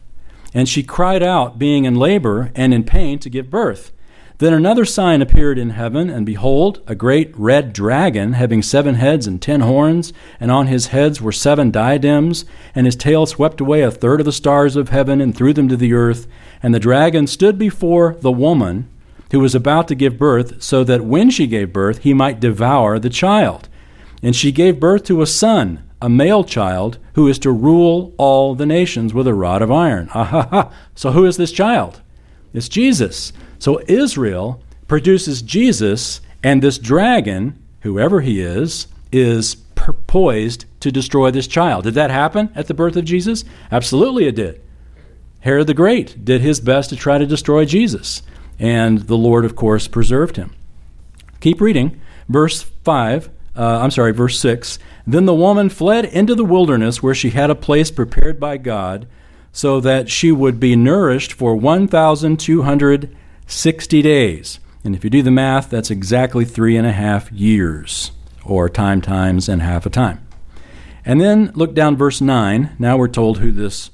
[0.53, 3.93] and she cried out, being in labor and in pain to give birth.
[4.39, 9.27] Then another sign appeared in heaven, and behold, a great red dragon, having seven heads
[9.27, 12.45] and ten horns, and on his heads were seven diadems,
[12.75, 15.69] and his tail swept away a third of the stars of heaven and threw them
[15.69, 16.27] to the earth.
[16.63, 18.91] And the dragon stood before the woman
[19.31, 22.99] who was about to give birth, so that when she gave birth, he might devour
[22.99, 23.71] the child.
[24.23, 28.55] And she gave birth to a son, a male child, who is to rule all
[28.55, 30.11] the nations with a rod of iron.
[30.15, 30.73] Ah, ha, ha.
[30.95, 32.03] So who is this child?
[32.53, 33.33] It's Jesus.
[33.59, 39.57] So Israel produces Jesus, and this dragon, whoever he is, is
[40.07, 41.85] poised to destroy this child.
[41.85, 43.45] Did that happen at the birth of Jesus?
[43.71, 44.61] Absolutely, it did.
[45.41, 48.23] Herod the Great did his best to try to destroy Jesus,
[48.59, 50.55] and the Lord, of course, preserved him.
[51.41, 52.01] Keep reading.
[52.29, 54.79] Verse 5, uh, I'm sorry, verse 6.
[55.07, 59.07] Then the woman fled into the wilderness where she had a place prepared by God
[59.53, 61.55] so that she would be nourished for
[63.47, 64.61] 1,260 days.
[64.83, 68.11] And if you do the math, that's exactly three and a half years,
[68.45, 70.27] or time times and half a time.
[71.05, 72.75] And then look down verse 9.
[72.79, 73.91] Now we're told who this,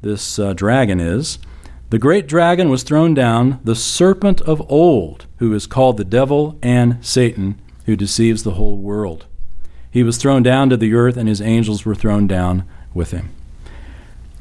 [0.00, 1.38] this uh, dragon is.
[1.90, 6.58] The great dragon was thrown down, the serpent of old, who is called the devil
[6.62, 9.26] and Satan, who deceives the whole world.
[9.90, 13.30] He was thrown down to the earth, and his angels were thrown down with him.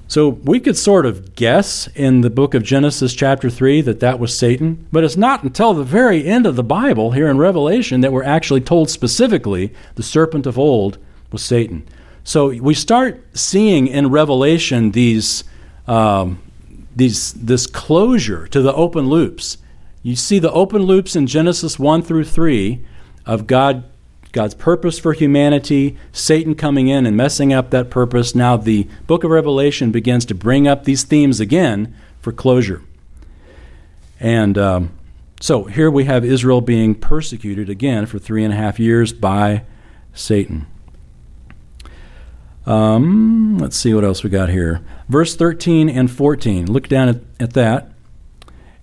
[0.07, 4.19] So we could sort of guess in the book of Genesis, chapter 3, that that
[4.19, 8.01] was Satan, but it's not until the very end of the Bible, here in Revelation,
[8.01, 10.99] that we're actually told specifically the serpent of old
[11.31, 11.87] was Satan.
[12.23, 15.43] So we start seeing in Revelation these,
[15.87, 16.41] um,
[16.95, 19.57] these, this closure to the open loops.
[20.03, 22.85] You see the open loops in Genesis 1 through 3
[23.25, 23.83] of God
[24.35, 28.35] God's purpose for humanity, Satan coming in and messing up that purpose.
[28.35, 32.81] Now, the book of Revelation begins to bring up these themes again for closure.
[34.19, 34.91] And um,
[35.39, 39.63] so here we have Israel being persecuted again for three and a half years by
[40.13, 40.67] Satan.
[42.65, 44.81] Um, let's see what else we got here.
[45.07, 46.69] Verse 13 and 14.
[46.69, 47.93] Look down at, at that.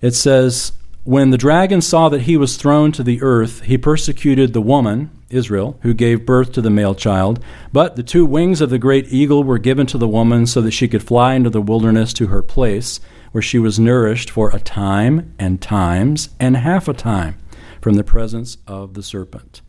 [0.01, 0.71] It says,
[1.03, 5.11] When the dragon saw that he was thrown to the earth, he persecuted the woman
[5.33, 7.43] Israel, who gave birth to the male child.
[7.71, 10.71] But the two wings of the great eagle were given to the woman so that
[10.71, 12.99] she could fly into the wilderness to her place,
[13.31, 17.37] where she was nourished for a time and times and half a time
[17.81, 19.61] from the presence of the serpent.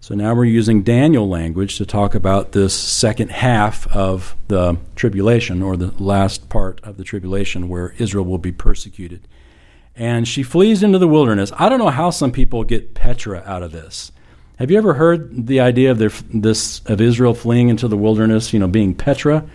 [0.00, 5.62] So now we're using Daniel language to talk about this second half of the tribulation,
[5.62, 9.26] or the last part of the tribulation, where Israel will be persecuted.
[9.96, 11.50] And she flees into the wilderness.
[11.58, 14.12] I don't know how some people get Petra out of this.
[14.56, 18.52] Have you ever heard the idea of their, this of Israel fleeing into the wilderness?
[18.52, 19.46] You know, being Petra.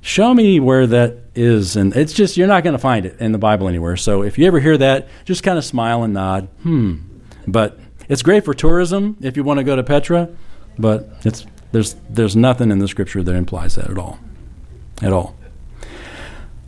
[0.00, 3.32] Show me where that is, and it's just you're not going to find it in
[3.32, 3.96] the Bible anywhere.
[3.96, 6.48] So if you ever hear that, just kind of smile and nod.
[6.62, 6.96] Hmm.
[7.46, 10.28] But it's great for tourism if you want to go to Petra,
[10.78, 14.18] but it's there's there's nothing in the scripture that implies that at all,
[15.02, 15.36] at all.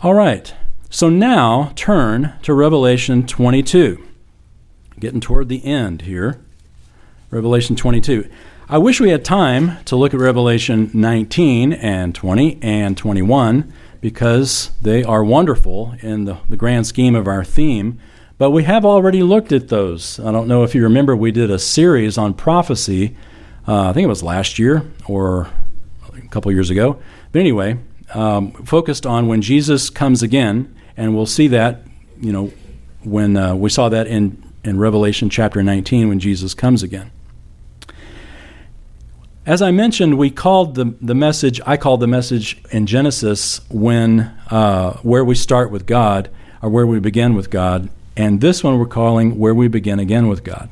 [0.03, 0.55] All right.
[0.91, 4.07] So now turn to Revelation 22.
[4.99, 6.41] Getting toward the end here.
[7.31, 8.29] Revelation 22.
[8.69, 14.73] I wish we had time to look at Revelation 19 and 20 and 21 because
[14.83, 18.01] they are wonderful in the, the grand scheme of our theme.
[18.37, 20.19] But we have already looked at those.
[20.19, 23.17] I don't know if you remember, we did a series on prophecy.
[23.69, 25.49] Uh, I think it was last year or
[26.17, 27.01] a couple years ago.
[27.31, 27.79] But anyway,
[28.13, 31.83] um, focused on when Jesus comes again, and we'll see that,
[32.21, 32.53] you know,
[33.05, 37.13] when uh, we saw that in, in Revelation chapter 19 when Jesus comes again.
[39.47, 44.21] As I mentioned, we called the, the message, I called the message in Genesis when,
[44.51, 46.29] uh, where we start with God,
[46.61, 47.89] or where we begin with God.
[48.19, 50.69] And this one we're calling where we begin again with God.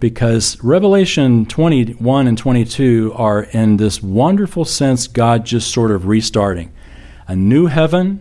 [0.00, 6.72] Because Revelation 21 and 22 are, in this wonderful sense, God just sort of restarting.
[7.28, 8.20] A new heaven,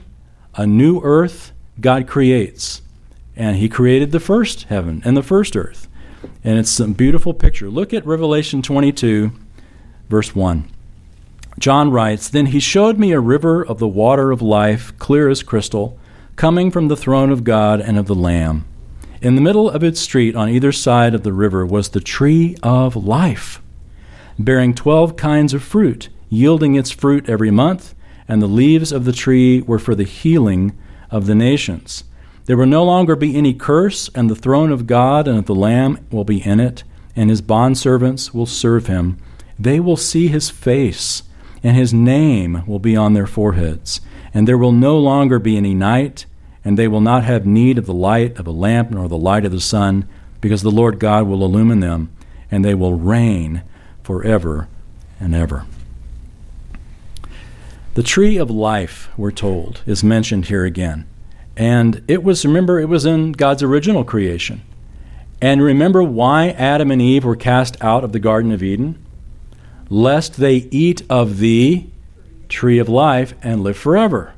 [0.54, 2.84] a new earth, God creates.
[3.36, 5.88] And He created the first heaven and the first earth.
[6.44, 7.68] And it's a beautiful picture.
[7.68, 9.32] Look at Revelation 22
[10.12, 10.70] Verse 1.
[11.58, 15.42] John writes Then he showed me a river of the water of life, clear as
[15.42, 15.98] crystal,
[16.36, 18.66] coming from the throne of God and of the Lamb.
[19.22, 22.58] In the middle of its street, on either side of the river, was the tree
[22.62, 23.62] of life,
[24.38, 27.96] bearing twelve kinds of fruit, yielding its fruit every month,
[28.28, 30.78] and the leaves of the tree were for the healing
[31.10, 32.04] of the nations.
[32.48, 35.56] There will no longer be any curse, and the throne of God and of the
[35.56, 36.84] Lamb will be in it,
[37.16, 39.18] and his bondservants will serve him.
[39.62, 41.22] They will see his face,
[41.62, 44.02] and his name will be on their foreheads.
[44.34, 46.26] And there will no longer be any night,
[46.66, 49.46] and they will not have need of the light of a lamp nor the light
[49.46, 50.08] of the sun,
[50.40, 52.12] because the Lord God will illumine them,
[52.50, 53.62] and they will reign
[54.02, 54.68] forever
[55.20, 55.68] and ever.
[57.94, 61.06] The tree of life, we're told, is mentioned here again.
[61.56, 64.64] And it was, remember, it was in God's original creation.
[65.40, 68.98] And remember why Adam and Eve were cast out of the Garden of Eden?
[69.92, 71.86] Lest they eat of the
[72.48, 74.34] tree of life and live forever.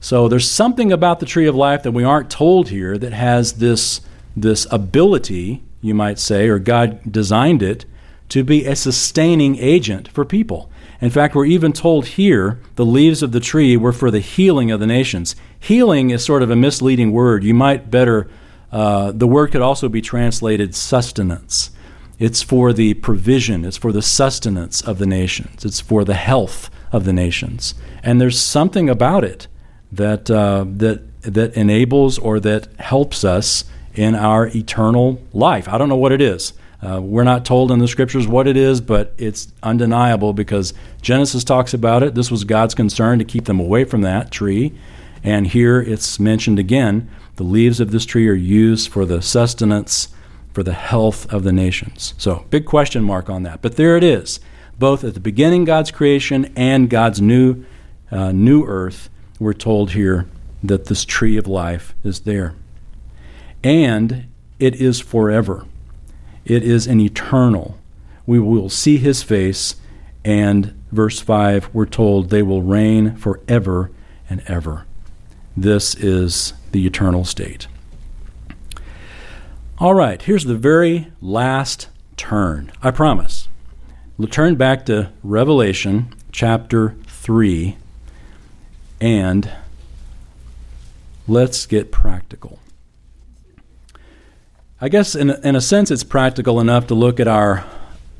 [0.00, 3.54] So there's something about the tree of life that we aren't told here that has
[3.54, 4.00] this,
[4.34, 7.84] this ability, you might say, or God designed it
[8.30, 10.70] to be a sustaining agent for people.
[11.02, 14.70] In fact, we're even told here the leaves of the tree were for the healing
[14.70, 15.36] of the nations.
[15.58, 17.44] Healing is sort of a misleading word.
[17.44, 18.30] You might better,
[18.72, 21.70] uh, the word could also be translated sustenance.
[22.20, 26.70] It's for the provision, it's for the sustenance of the nations, it's for the health
[26.92, 27.74] of the nations.
[28.02, 29.48] And there's something about it
[29.90, 33.64] that, uh, that, that enables or that helps us
[33.94, 35.66] in our eternal life.
[35.66, 36.52] I don't know what it is.
[36.82, 41.42] Uh, we're not told in the scriptures what it is, but it's undeniable because Genesis
[41.42, 42.14] talks about it.
[42.14, 44.72] This was God's concern to keep them away from that tree.
[45.24, 50.08] And here it's mentioned again the leaves of this tree are used for the sustenance,
[50.52, 52.14] for the health of the nations.
[52.18, 53.62] So, big question mark on that.
[53.62, 54.40] But there it is.
[54.78, 57.64] Both at the beginning, God's creation, and God's new,
[58.10, 60.26] uh, new earth, we're told here
[60.62, 62.54] that this tree of life is there.
[63.62, 64.26] And
[64.58, 65.66] it is forever,
[66.44, 67.78] it is an eternal.
[68.26, 69.76] We will see his face,
[70.24, 73.90] and verse 5, we're told they will reign forever
[74.28, 74.86] and ever.
[75.56, 77.66] This is the eternal state.
[79.80, 82.70] All right, here's the very last turn.
[82.82, 83.48] I promise.
[84.18, 87.78] We'll turn back to Revelation chapter 3
[89.00, 89.50] and
[91.26, 92.58] let's get practical.
[94.82, 97.64] I guess, in, in a sense, it's practical enough to look at our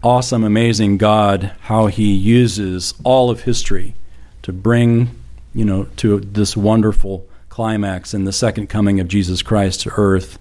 [0.02, 3.92] awesome, amazing God, how He uses all of history
[4.40, 5.10] to bring,
[5.52, 10.38] you know, to this wonderful climax in the second coming of Jesus Christ to earth,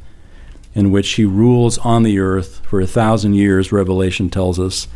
[0.80, 4.88] in which He rules on the earth for a thousand years, Revelation tells us,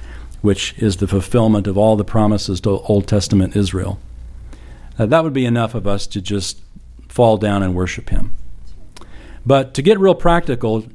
[0.42, 4.00] which is the fulfillment of all the promises to Old Testament Israel.
[4.98, 6.62] Uh, that would be enough of us to just
[7.10, 8.32] fall down and worship Him.
[9.46, 10.86] But to get real practical,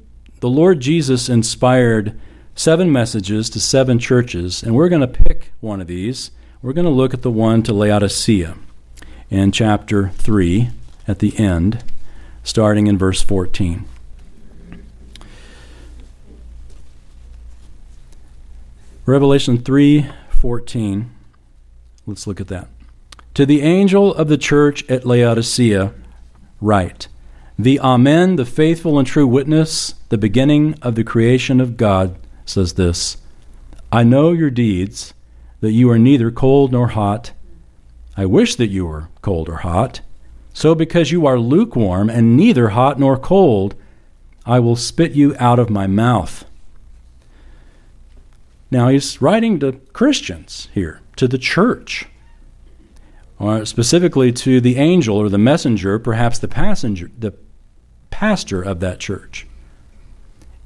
[0.41, 2.18] the Lord Jesus inspired
[2.55, 6.30] seven messages to seven churches, and we're going to pick one of these.
[6.62, 8.57] We're going to look at the one to Laodicea
[9.28, 10.70] in chapter 3
[11.07, 11.84] at the end,
[12.43, 13.84] starting in verse 14.
[19.09, 21.07] Revelation 3:14.
[22.07, 22.69] Let's look at that.
[23.33, 25.95] To the angel of the church at Laodicea,
[26.61, 27.09] write
[27.59, 32.75] The Amen, the faithful and true witness, the beginning of the creation of God, says
[32.75, 33.17] this
[33.91, 35.15] I know your deeds,
[35.63, 37.33] that you are neither cold nor hot.
[38.15, 40.03] I wish that you were cold or hot.
[40.53, 43.75] So, because you are lukewarm and neither hot nor cold,
[44.45, 46.45] I will spit you out of my mouth.
[48.71, 52.07] Now, he's writing to Christians here, to the church
[53.39, 57.33] or specifically to the angel or the messenger, perhaps the passenger, the
[58.11, 59.47] pastor of that church.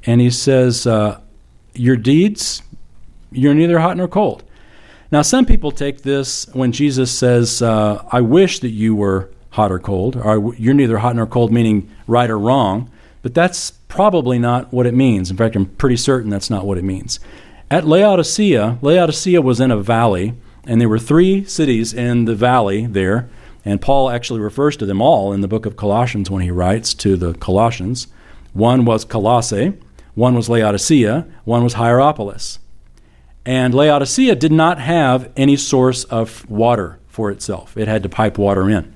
[0.05, 1.21] And he says, uh,
[1.75, 2.63] Your deeds,
[3.31, 4.43] you're neither hot nor cold.
[5.11, 9.71] Now, some people take this when Jesus says, uh, I wish that you were hot
[9.71, 12.91] or cold, or you're neither hot nor cold, meaning right or wrong,
[13.21, 15.31] but that's probably not what it means.
[15.31, 17.21] In fact, I'm pretty certain that's not what it means.
[17.73, 20.35] At Laodicea, Laodicea was in a valley
[20.67, 23.31] and there were three cities in the valley there,
[23.65, 26.93] and Paul actually refers to them all in the book of Colossians when he writes
[26.93, 28.09] to the Colossians.
[28.53, 29.73] One was Colossae,
[30.15, 32.59] one was Laodicea, one was Hierapolis.
[33.47, 38.37] And Laodicea did not have any source of water for itself, it had to pipe
[38.37, 38.93] water in.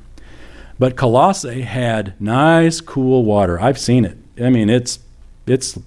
[0.79, 3.59] But Colossae had nice, cool water.
[3.59, 4.19] I've seen it.
[4.39, 4.99] I mean, it's,
[5.47, 5.79] it's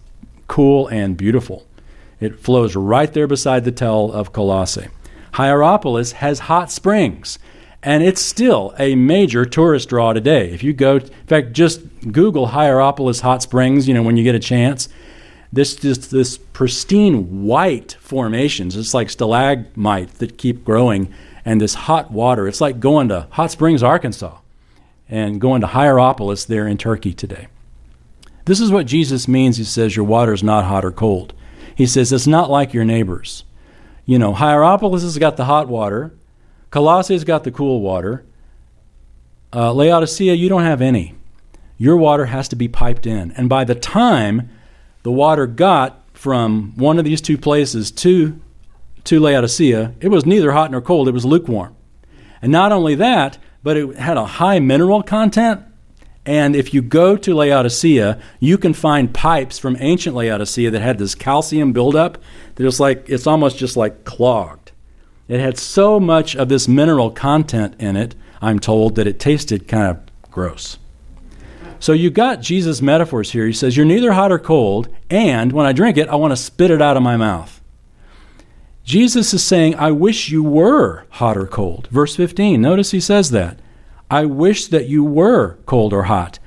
[0.47, 1.67] cool and beautiful.
[2.19, 4.87] It flows right there beside the tell of Colossae.
[5.33, 7.39] Hierapolis has hot springs,
[7.81, 10.51] and it's still a major tourist draw today.
[10.51, 14.35] If you go, in fact, just Google Hierapolis hot springs, you know, when you get
[14.35, 14.89] a chance.
[15.51, 18.75] This just this pristine white formations.
[18.75, 21.11] It's like stalagmites that keep growing,
[21.43, 22.47] and this hot water.
[22.47, 24.37] It's like going to Hot Springs, Arkansas,
[25.07, 27.47] and going to Hierapolis there in Turkey today.
[28.45, 29.57] This is what Jesus means.
[29.57, 31.33] He says your water is not hot or cold.
[31.79, 33.45] He says it's not like your neighbors.
[34.05, 36.13] You know, Hierapolis has got the hot water,
[36.71, 38.25] Colossae's got the cool water.
[39.53, 41.15] Uh, Laodicea, you don't have any.
[41.77, 43.31] Your water has to be piped in.
[43.31, 44.49] And by the time
[45.03, 48.41] the water got from one of these two places to,
[49.05, 51.77] to Laodicea, it was neither hot nor cold, it was lukewarm.
[52.41, 55.61] And not only that, but it had a high mineral content
[56.25, 60.97] And if you go to Laodicea, you can find pipes from ancient Laodicea that had
[60.97, 62.17] this calcium buildup
[62.55, 64.71] that was like it's almost just like clogged.
[65.27, 69.67] It had so much of this mineral content in it, I'm told, that it tasted
[69.67, 70.77] kind of gross.
[71.79, 73.45] So you got Jesus' metaphors here.
[73.45, 76.37] He says, You're neither hot or cold, and when I drink it, I want to
[76.37, 77.61] spit it out of my mouth.
[78.83, 81.87] Jesus is saying, I wish you were hot or cold.
[81.91, 83.59] Verse 15, notice he says that.
[84.09, 86.39] I wish that you were cold or hot.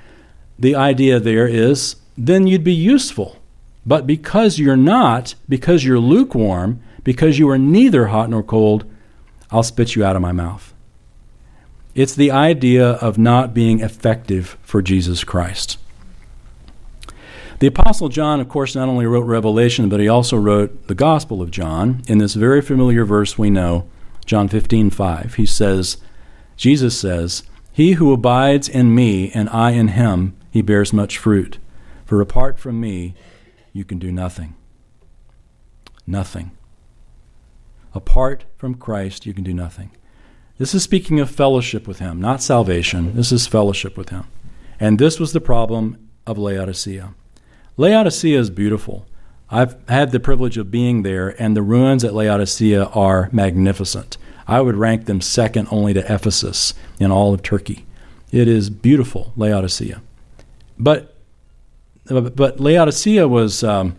[0.59, 3.39] The idea there is then you'd be useful.
[3.85, 8.85] But because you're not, because you're lukewarm, because you are neither hot nor cold,
[9.51, 10.73] I'll spit you out of my mouth.
[11.95, 15.79] It's the idea of not being effective for Jesus Christ.
[17.59, 21.43] The Apostle John, of course, not only wrote Revelation, but he also wrote the Gospel
[21.43, 22.03] of John.
[22.09, 23.89] In this very familiar verse we know,
[24.25, 25.99] John 15, 5, he says,
[26.57, 27.43] Jesus says,
[27.73, 31.59] He who abides in me and I in him, he bears much fruit.
[32.05, 33.14] For apart from me,
[33.73, 34.55] you can do nothing.
[36.07, 36.53] Nothing.
[37.95, 39.91] Apart from Christ, you can do nothing.
[40.59, 43.16] This is speaking of fellowship with Him, not salvation.
[43.16, 44.25] This is fellowship with Him.
[44.79, 47.14] And this was the problem of Laodicea.
[47.77, 49.07] Laodicea is beautiful.
[49.51, 54.16] I've had the privilege of being there, and the ruins at Laodicea are magnificent.
[54.53, 57.86] I would rank them second only to Ephesus in all of Turkey.
[58.30, 60.03] It is beautiful, Laodicea.
[60.78, 61.16] But,
[62.05, 63.96] but Laodicea was, um,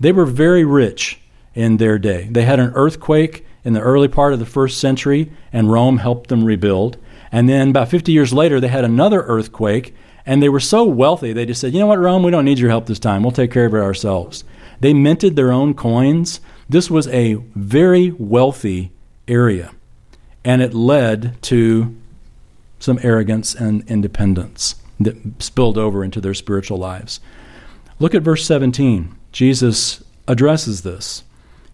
[0.00, 1.20] they were very rich
[1.54, 2.26] in their day.
[2.28, 6.30] They had an earthquake in the early part of the first century, and Rome helped
[6.30, 6.96] them rebuild.
[7.30, 11.32] And then about 50 years later, they had another earthquake, and they were so wealthy,
[11.32, 13.22] they just said, you know what, Rome, we don't need your help this time.
[13.22, 14.42] We'll take care of it ourselves.
[14.80, 16.40] They minted their own coins.
[16.68, 18.90] This was a very wealthy
[19.28, 19.72] area,
[20.46, 21.94] and it led to
[22.78, 27.18] some arrogance and independence that spilled over into their spiritual lives.
[27.98, 29.12] Look at verse 17.
[29.32, 31.24] Jesus addresses this.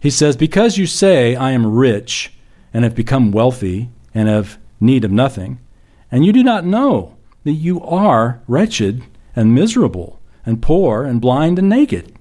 [0.00, 2.32] He says, Because you say, I am rich
[2.72, 5.60] and have become wealthy and have need of nothing,
[6.10, 9.04] and you do not know that you are wretched
[9.36, 12.16] and miserable and poor and blind and naked.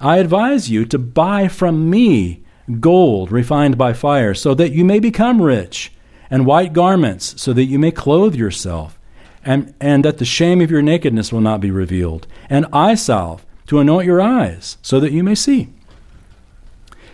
[0.00, 2.42] I advise you to buy from me
[2.80, 5.92] gold refined by fire, so that you may become rich,
[6.30, 8.98] and white garments, so that you may clothe yourself,
[9.44, 13.46] and, and that the shame of your nakedness will not be revealed, and eye salve
[13.66, 15.68] to anoint your eyes, so that you may see.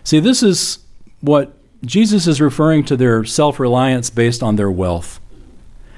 [0.05, 0.79] See, this is
[1.21, 5.21] what Jesus is referring to their self reliance based on their wealth.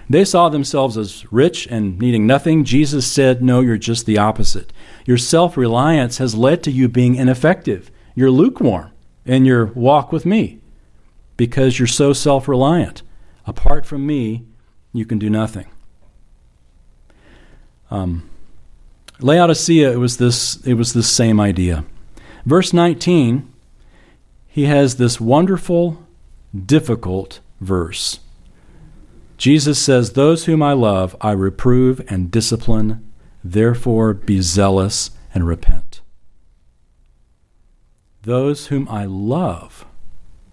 [0.09, 2.65] They saw themselves as rich and needing nothing.
[2.65, 4.73] Jesus said, No, you're just the opposite.
[5.07, 7.91] Your self reliance has led to you being ineffective.
[8.15, 8.91] You're lukewarm
[9.25, 10.59] in your walk with me
[11.37, 13.03] because you're so self reliant.
[13.47, 14.45] Apart from me,
[14.93, 15.67] you can do nothing.
[17.91, 18.29] Um,
[19.21, 21.85] Laodicea, it was this, it was this same idea.
[22.45, 23.51] Verse 19,
[24.49, 26.05] he has this wonderful,
[26.55, 28.21] difficult verse.
[29.37, 33.13] Jesus says, Those whom I love, I reprove and discipline.
[33.43, 35.94] Therefore, be zealous and repent.
[38.25, 39.85] Those whom I love,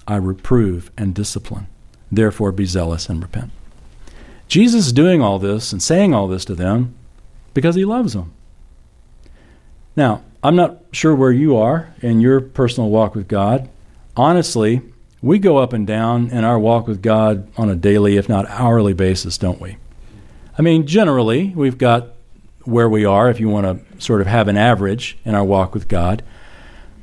[0.07, 1.67] I reprove and discipline.
[2.11, 3.51] Therefore, be zealous and repent.
[4.49, 6.93] Jesus is doing all this and saying all this to them
[7.53, 8.33] because he loves them.
[9.95, 13.69] Now, I'm not sure where you are in your personal walk with God.
[14.17, 14.81] Honestly,
[15.21, 18.49] we go up and down in our walk with God on a daily, if not
[18.49, 19.77] hourly basis, don't we?
[20.57, 22.09] I mean, generally, we've got
[22.63, 25.73] where we are if you want to sort of have an average in our walk
[25.73, 26.23] with God.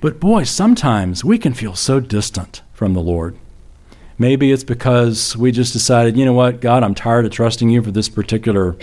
[0.01, 3.36] But boy, sometimes we can feel so distant from the Lord.
[4.18, 7.82] Maybe it's because we just decided, you know what, God, I'm tired of trusting you
[7.82, 8.76] for this particular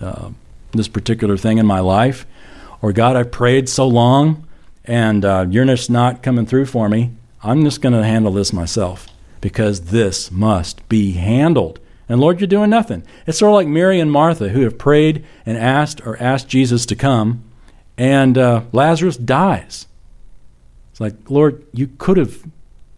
[0.00, 0.30] uh,
[0.72, 2.26] this particular thing in my life,
[2.80, 4.46] or God, I've prayed so long
[4.84, 7.10] and uh, you're just not coming through for me.
[7.42, 9.06] I'm just going to handle this myself
[9.40, 11.78] because this must be handled.
[12.08, 13.02] And Lord, you're doing nothing.
[13.26, 16.86] It's sort of like Mary and Martha who have prayed and asked or asked Jesus
[16.86, 17.44] to come,
[17.98, 19.87] and uh, Lazarus dies.
[20.98, 22.42] It's like, Lord, you could have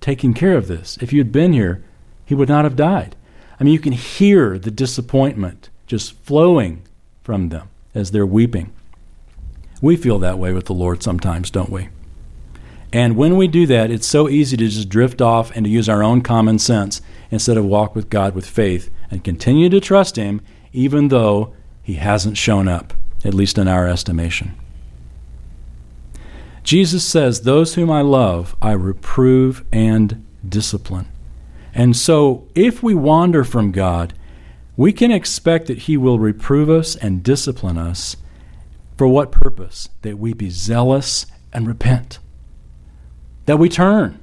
[0.01, 0.97] taken care of this.
[1.03, 1.85] If you had been here,
[2.25, 3.15] he would not have died.
[3.61, 6.81] I mean, you can hear the disappointment just flowing
[7.23, 8.73] from them as they're weeping.
[9.83, 11.91] We feel that way with the Lord sometimes, don't we?
[12.91, 15.87] And when we do that, it's so easy to just drift off and to use
[15.87, 20.17] our own common sense instead of walk with God with faith and continue to trust
[20.17, 20.41] Him
[20.73, 22.95] even though He hasn't shown up,
[23.27, 24.55] at least in our estimation.
[26.63, 31.09] Jesus says, Those whom I love, I reprove and discipline.
[31.75, 34.15] And so, if we wander from God,
[34.77, 38.17] we can expect that He will reprove us and discipline us.
[38.97, 39.89] For what purpose?
[40.03, 42.19] That we be zealous and repent.
[43.47, 44.19] That we turn.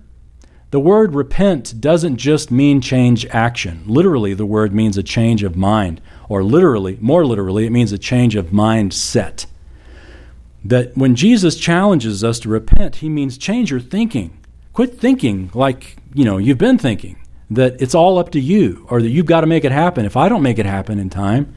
[0.69, 3.83] The word repent doesn't just mean change action.
[3.85, 6.01] Literally, the word means a change of mind.
[6.27, 9.45] Or literally, more literally, it means a change of mindset.
[10.65, 14.37] That when Jesus challenges us to repent, he means change your thinking.
[14.73, 17.17] Quit thinking like, you know, you've been thinking
[17.49, 20.05] that it's all up to you or that you've got to make it happen.
[20.05, 21.55] If I don't make it happen in time,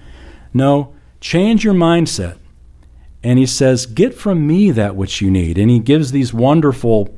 [0.55, 2.39] no, change your mindset.
[3.23, 5.59] And he says, Get from me that which you need.
[5.59, 7.15] And he gives these wonderful.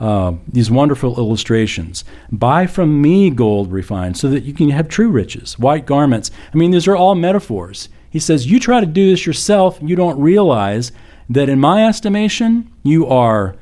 [0.00, 2.04] Uh, these wonderful illustrations.
[2.30, 6.30] Buy from me gold refined so that you can have true riches, white garments.
[6.54, 7.88] I mean, these are all metaphors.
[8.08, 10.92] He says, You try to do this yourself, you don't realize
[11.28, 13.56] that in my estimation, you are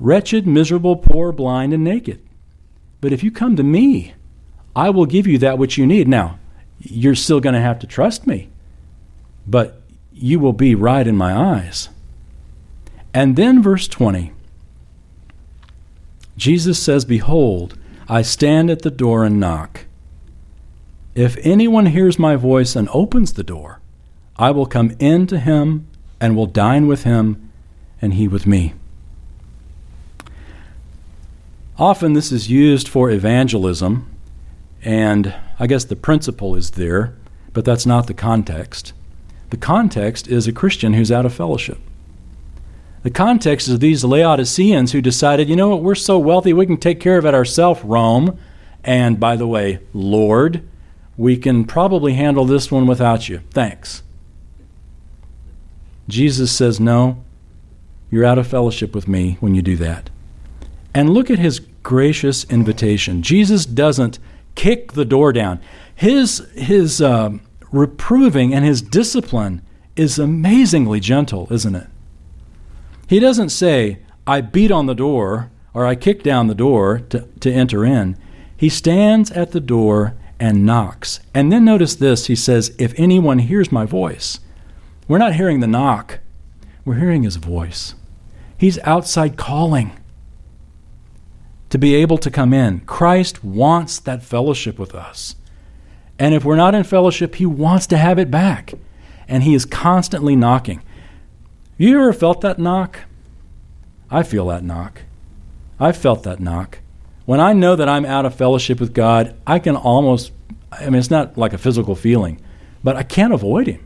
[0.00, 2.20] wretched, miserable, poor, blind, and naked.
[3.00, 4.14] But if you come to me,
[4.74, 6.08] I will give you that which you need.
[6.08, 6.38] Now,
[6.80, 8.50] you're still going to have to trust me,
[9.46, 9.80] but
[10.12, 11.88] you will be right in my eyes.
[13.12, 14.32] And then, verse 20
[16.36, 17.78] Jesus says, Behold,
[18.08, 19.86] I stand at the door and knock.
[21.14, 23.80] If anyone hears my voice and opens the door,
[24.36, 25.86] I will come in to him
[26.20, 27.50] and will dine with him,
[28.00, 28.74] and he with me.
[31.78, 34.10] Often this is used for evangelism,
[34.82, 37.14] and I guess the principle is there,
[37.52, 38.92] but that's not the context.
[39.50, 41.78] The context is a Christian who's out of fellowship.
[43.02, 46.76] The context is these Laodiceans who decided, you know what, we're so wealthy we can
[46.76, 48.38] take care of it ourselves, Rome.
[48.82, 50.66] And by the way, Lord,
[51.16, 53.42] we can probably handle this one without you.
[53.50, 54.02] Thanks.
[56.08, 57.24] Jesus says, no,
[58.10, 60.10] you're out of fellowship with me when you do that.
[60.94, 63.22] And look at his gracious invitation.
[63.22, 64.18] Jesus doesn't
[64.54, 65.60] kick the door down.
[65.94, 67.30] His, his uh,
[67.70, 69.62] reproving and his discipline
[69.96, 71.88] is amazingly gentle, isn't it?
[73.08, 77.28] He doesn't say, I beat on the door or I kick down the door to,
[77.40, 78.16] to enter in.
[78.56, 81.20] He stands at the door and knocks.
[81.34, 84.40] And then notice this he says, If anyone hears my voice,
[85.08, 86.20] we're not hearing the knock,
[86.84, 87.94] we're hearing his voice.
[88.58, 89.92] He's outside calling
[91.70, 92.80] to be able to come in.
[92.80, 95.36] Christ wants that fellowship with us.
[96.18, 98.72] And if we're not in fellowship, He wants to have it back.
[99.28, 100.82] And He is constantly knocking.
[101.76, 103.00] You ever felt that knock?
[104.10, 105.02] I feel that knock.
[105.78, 106.78] I've felt that knock.
[107.26, 110.32] When I know that I'm out of fellowship with God, I can almost,
[110.72, 112.40] I mean, it's not like a physical feeling,
[112.82, 113.85] but I can't avoid Him.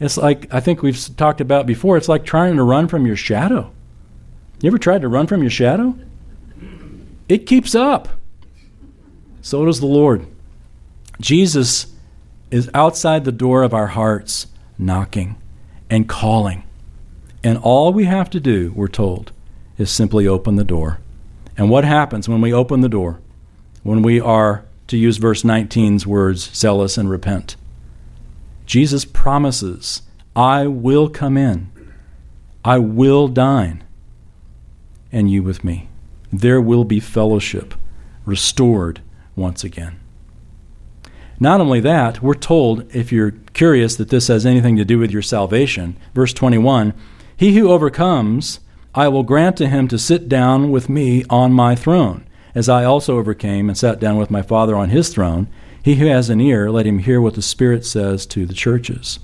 [0.00, 3.16] It's like, I think we've talked about before, it's like trying to run from your
[3.16, 3.72] shadow.
[4.60, 5.96] You ever tried to run from your shadow?
[7.28, 8.08] it keeps up.
[9.42, 10.26] So does the Lord.
[11.20, 11.92] Jesus
[12.50, 14.46] is outside the door of our hearts,
[14.78, 15.36] knocking
[15.90, 16.64] and calling.
[17.44, 19.32] And all we have to do, we're told,
[19.76, 21.00] is simply open the door.
[21.56, 23.20] And what happens when we open the door?
[23.82, 27.56] When we are, to use verse 19's words, zealous and repent.
[28.68, 30.02] Jesus promises,
[30.36, 31.72] I will come in,
[32.64, 33.82] I will dine,
[35.10, 35.88] and you with me
[36.30, 37.74] there will be fellowship
[38.26, 39.00] restored
[39.34, 39.98] once again.
[41.40, 45.10] Not only that, we're told, if you're curious that this has anything to do with
[45.10, 46.92] your salvation, verse 21
[47.36, 48.60] He who overcomes,
[48.94, 52.84] I will grant to him to sit down with me on my throne, as I
[52.84, 55.48] also overcame and sat down with my Father on his throne.
[55.88, 59.20] He who has an ear, let him hear what the Spirit says to the churches.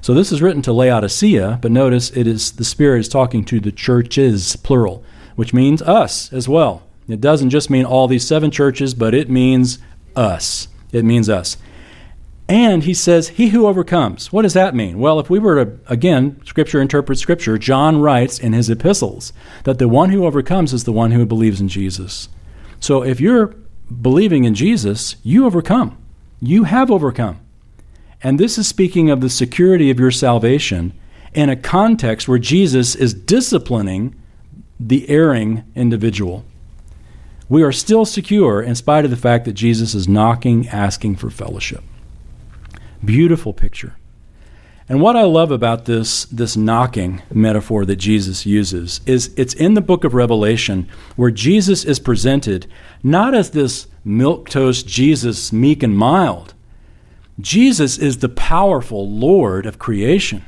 [0.00, 3.60] So this is written to Laodicea, but notice it is the Spirit is talking to
[3.60, 5.04] the churches, plural
[5.34, 6.84] which means us as well.
[7.08, 9.78] It doesn't just mean all these seven churches, but it means
[10.16, 10.68] us.
[10.92, 11.58] It means us.
[12.48, 14.32] And he says, He who overcomes.
[14.32, 14.98] What does that mean?
[14.98, 19.78] Well, if we were to, again, Scripture interprets Scripture, John writes in his epistles that
[19.78, 22.30] the one who overcomes is the one who believes in Jesus.
[22.80, 23.54] So if you're
[23.90, 25.96] believing in Jesus, you overcome.
[26.40, 27.40] You have overcome.
[28.22, 30.92] And this is speaking of the security of your salvation
[31.34, 34.14] in a context where Jesus is disciplining
[34.80, 36.44] the erring individual.
[37.48, 41.30] We are still secure in spite of the fact that Jesus is knocking, asking for
[41.30, 41.84] fellowship.
[43.04, 43.96] Beautiful picture.
[44.88, 49.74] And what I love about this, this knocking metaphor that Jesus uses is it's in
[49.74, 52.68] the book of Revelation where Jesus is presented
[53.02, 56.54] not as this milquetoast Jesus, meek and mild.
[57.40, 60.44] Jesus is the powerful Lord of creation.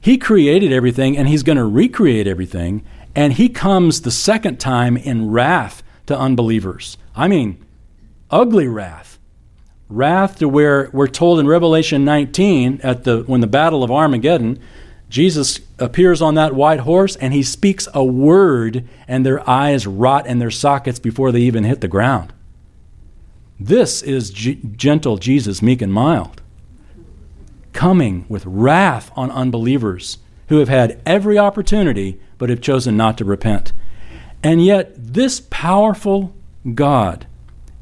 [0.00, 4.96] He created everything and he's going to recreate everything and he comes the second time
[4.96, 6.98] in wrath to unbelievers.
[7.14, 7.64] I mean,
[8.28, 9.19] ugly wrath.
[9.90, 14.58] Wrath to where we're told in Revelation 19 at the when the battle of Armageddon,
[15.08, 20.26] Jesus appears on that white horse and he speaks a word and their eyes rot
[20.26, 22.32] in their sockets before they even hit the ground.
[23.58, 26.40] This is G- gentle Jesus, meek and mild,
[27.72, 30.18] coming with wrath on unbelievers
[30.48, 33.72] who have had every opportunity but have chosen not to repent.
[34.42, 36.34] And yet, this powerful
[36.74, 37.26] God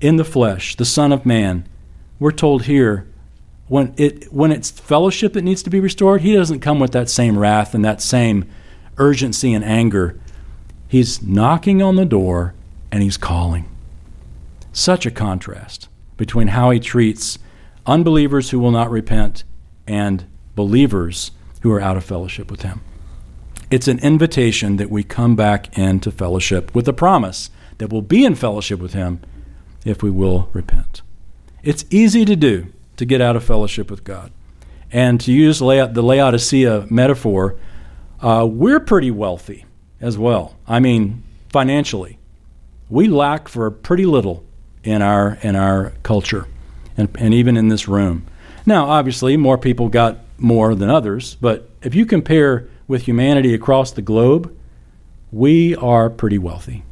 [0.00, 1.68] in the flesh, the Son of Man,
[2.18, 3.06] we're told here,
[3.68, 7.08] when it when it's fellowship that needs to be restored, he doesn't come with that
[7.08, 8.48] same wrath and that same
[8.96, 10.18] urgency and anger.
[10.88, 12.54] He's knocking on the door
[12.90, 13.68] and he's calling.
[14.72, 17.38] Such a contrast between how he treats
[17.86, 19.44] unbelievers who will not repent
[19.86, 20.24] and
[20.56, 21.30] believers
[21.62, 22.80] who are out of fellowship with him.
[23.70, 28.24] It's an invitation that we come back into fellowship with the promise that we'll be
[28.24, 29.20] in fellowship with him
[29.84, 31.02] if we will repent.
[31.68, 34.32] It's easy to do to get out of fellowship with God.
[34.90, 35.64] And to use the
[36.02, 37.56] Laodicea metaphor,
[38.22, 39.66] uh, we're pretty wealthy
[40.00, 40.56] as well.
[40.66, 42.18] I mean, financially.
[42.88, 44.46] We lack for pretty little
[44.82, 46.46] in our, in our culture
[46.96, 48.24] and, and even in this room.
[48.64, 53.90] Now, obviously, more people got more than others, but if you compare with humanity across
[53.90, 54.56] the globe,
[55.30, 56.82] we are pretty wealthy.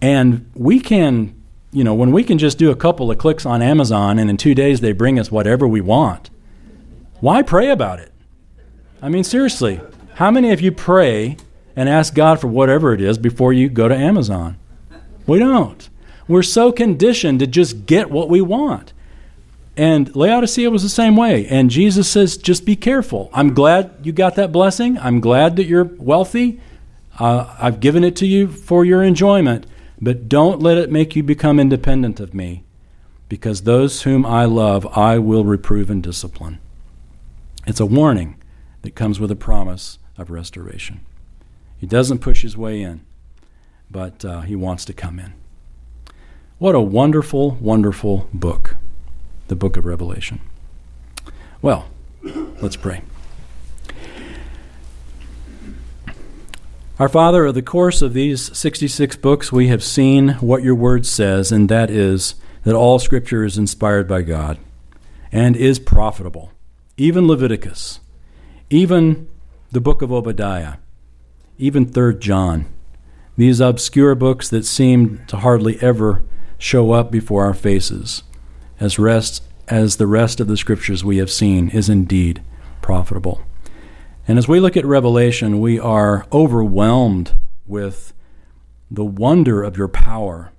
[0.00, 1.34] And we can
[1.72, 4.36] you know, when we can just do a couple of clicks on Amazon and in
[4.36, 6.30] two days they bring us whatever we want,
[7.20, 8.12] why pray about it?
[9.02, 9.80] I mean, seriously,
[10.14, 11.36] how many of you pray
[11.76, 14.58] and ask God for whatever it is before you go to Amazon?
[15.26, 15.88] We don't.
[16.26, 18.92] We're so conditioned to just get what we want.
[19.76, 21.46] And Laodicea was the same way.
[21.46, 23.30] And Jesus says, just be careful.
[23.32, 24.98] I'm glad you got that blessing.
[24.98, 26.60] I'm glad that you're wealthy.
[27.18, 29.66] Uh, I've given it to you for your enjoyment.
[30.00, 32.64] But don't let it make you become independent of me,
[33.28, 36.58] because those whom I love I will reprove and discipline.
[37.66, 38.36] It's a warning
[38.82, 41.00] that comes with a promise of restoration.
[41.76, 43.02] He doesn't push his way in,
[43.90, 45.34] but uh, he wants to come in.
[46.58, 48.76] What a wonderful, wonderful book,
[49.48, 50.40] the book of Revelation.
[51.62, 51.88] Well,
[52.60, 53.02] let's pray.
[57.00, 61.06] Our Father, of the course of these 66 books, we have seen what your word
[61.06, 62.34] says, and that is
[62.64, 64.58] that all Scripture is inspired by God
[65.32, 66.52] and is profitable.
[66.98, 68.00] Even Leviticus,
[68.68, 69.28] even
[69.72, 70.74] the book of Obadiah,
[71.56, 72.66] even 3rd John,
[73.34, 76.22] these obscure books that seem to hardly ever
[76.58, 78.24] show up before our faces,
[78.78, 82.42] as rest as the rest of the scriptures we have seen is indeed
[82.82, 83.40] profitable.
[84.30, 87.34] And as we look at Revelation, we are overwhelmed
[87.66, 88.12] with
[88.88, 90.52] the wonder of your power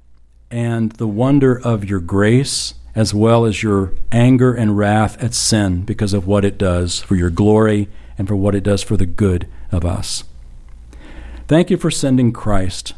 [0.49, 5.83] and the wonder of your grace, as well as your anger and wrath at sin
[5.83, 9.05] because of what it does for your glory and for what it does for the
[9.05, 10.25] good of us.
[11.47, 12.93] Thank you for sending Christ.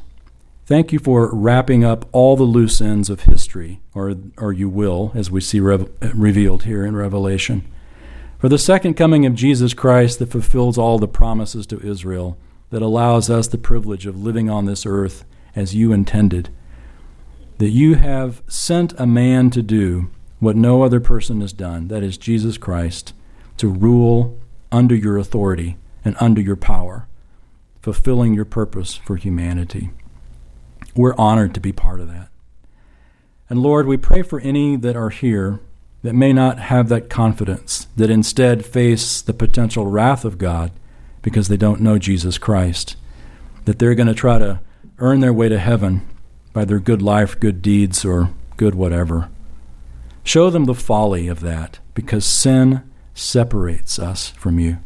[0.65, 5.11] Thank you for wrapping up all the loose ends of history, or, or you will,
[5.13, 7.71] as we see rev- revealed here in Revelation
[8.43, 12.37] for the second coming of Jesus Christ that fulfills all the promises to Israel,
[12.71, 15.23] that allows us the privilege of living on this earth
[15.55, 16.49] as you intended,
[17.59, 22.03] that you have sent a man to do what no other person has done, that
[22.03, 23.13] is Jesus Christ,
[23.55, 24.37] to rule
[24.73, 27.07] under your authority and under your power,
[27.81, 29.91] fulfilling your purpose for humanity.
[30.97, 32.27] We're honored to be part of that.
[33.49, 35.61] And Lord, we pray for any that are here
[36.03, 40.71] that may not have that confidence, that instead face the potential wrath of God
[41.21, 42.97] because they don't know Jesus Christ,
[43.65, 44.59] that they're going to try to
[44.99, 46.05] earn their way to heaven
[46.51, 49.29] by their good life, good deeds, or good whatever.
[50.23, 52.83] Show them the folly of that because sin
[53.13, 54.77] separates us from you.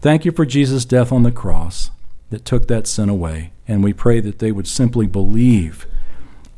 [0.00, 1.90] Thank you for Jesus' death on the cross
[2.30, 5.86] that took that sin away, and we pray that they would simply believe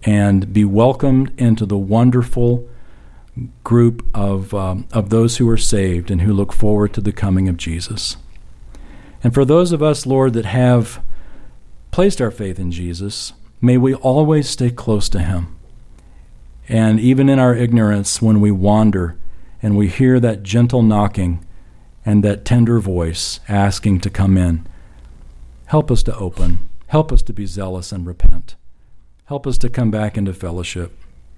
[0.02, 2.68] and be welcomed into the wonderful
[3.64, 7.48] group of, um, of those who are saved and who look forward to the coming
[7.48, 8.16] of Jesus.
[9.22, 11.02] And for those of us, Lord, that have
[11.90, 15.56] placed our faith in Jesus, may we always stay close to Him.
[16.68, 19.16] And even in our ignorance, when we wander
[19.62, 21.44] and we hear that gentle knocking
[22.04, 24.66] and that tender voice asking to come in,
[25.66, 26.68] help us to open.
[26.88, 28.56] Help us to be zealous and repent.
[29.26, 30.96] Help us to come back into fellowship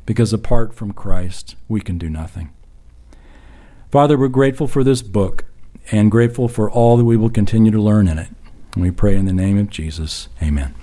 [0.08, 2.48] because apart from Christ, we can do nothing.
[3.90, 5.44] Father, we're grateful for this book
[5.92, 8.28] and grateful for all that we will continue to learn in it.
[8.74, 10.30] We pray in the name of Jesus.
[10.42, 10.74] Amen.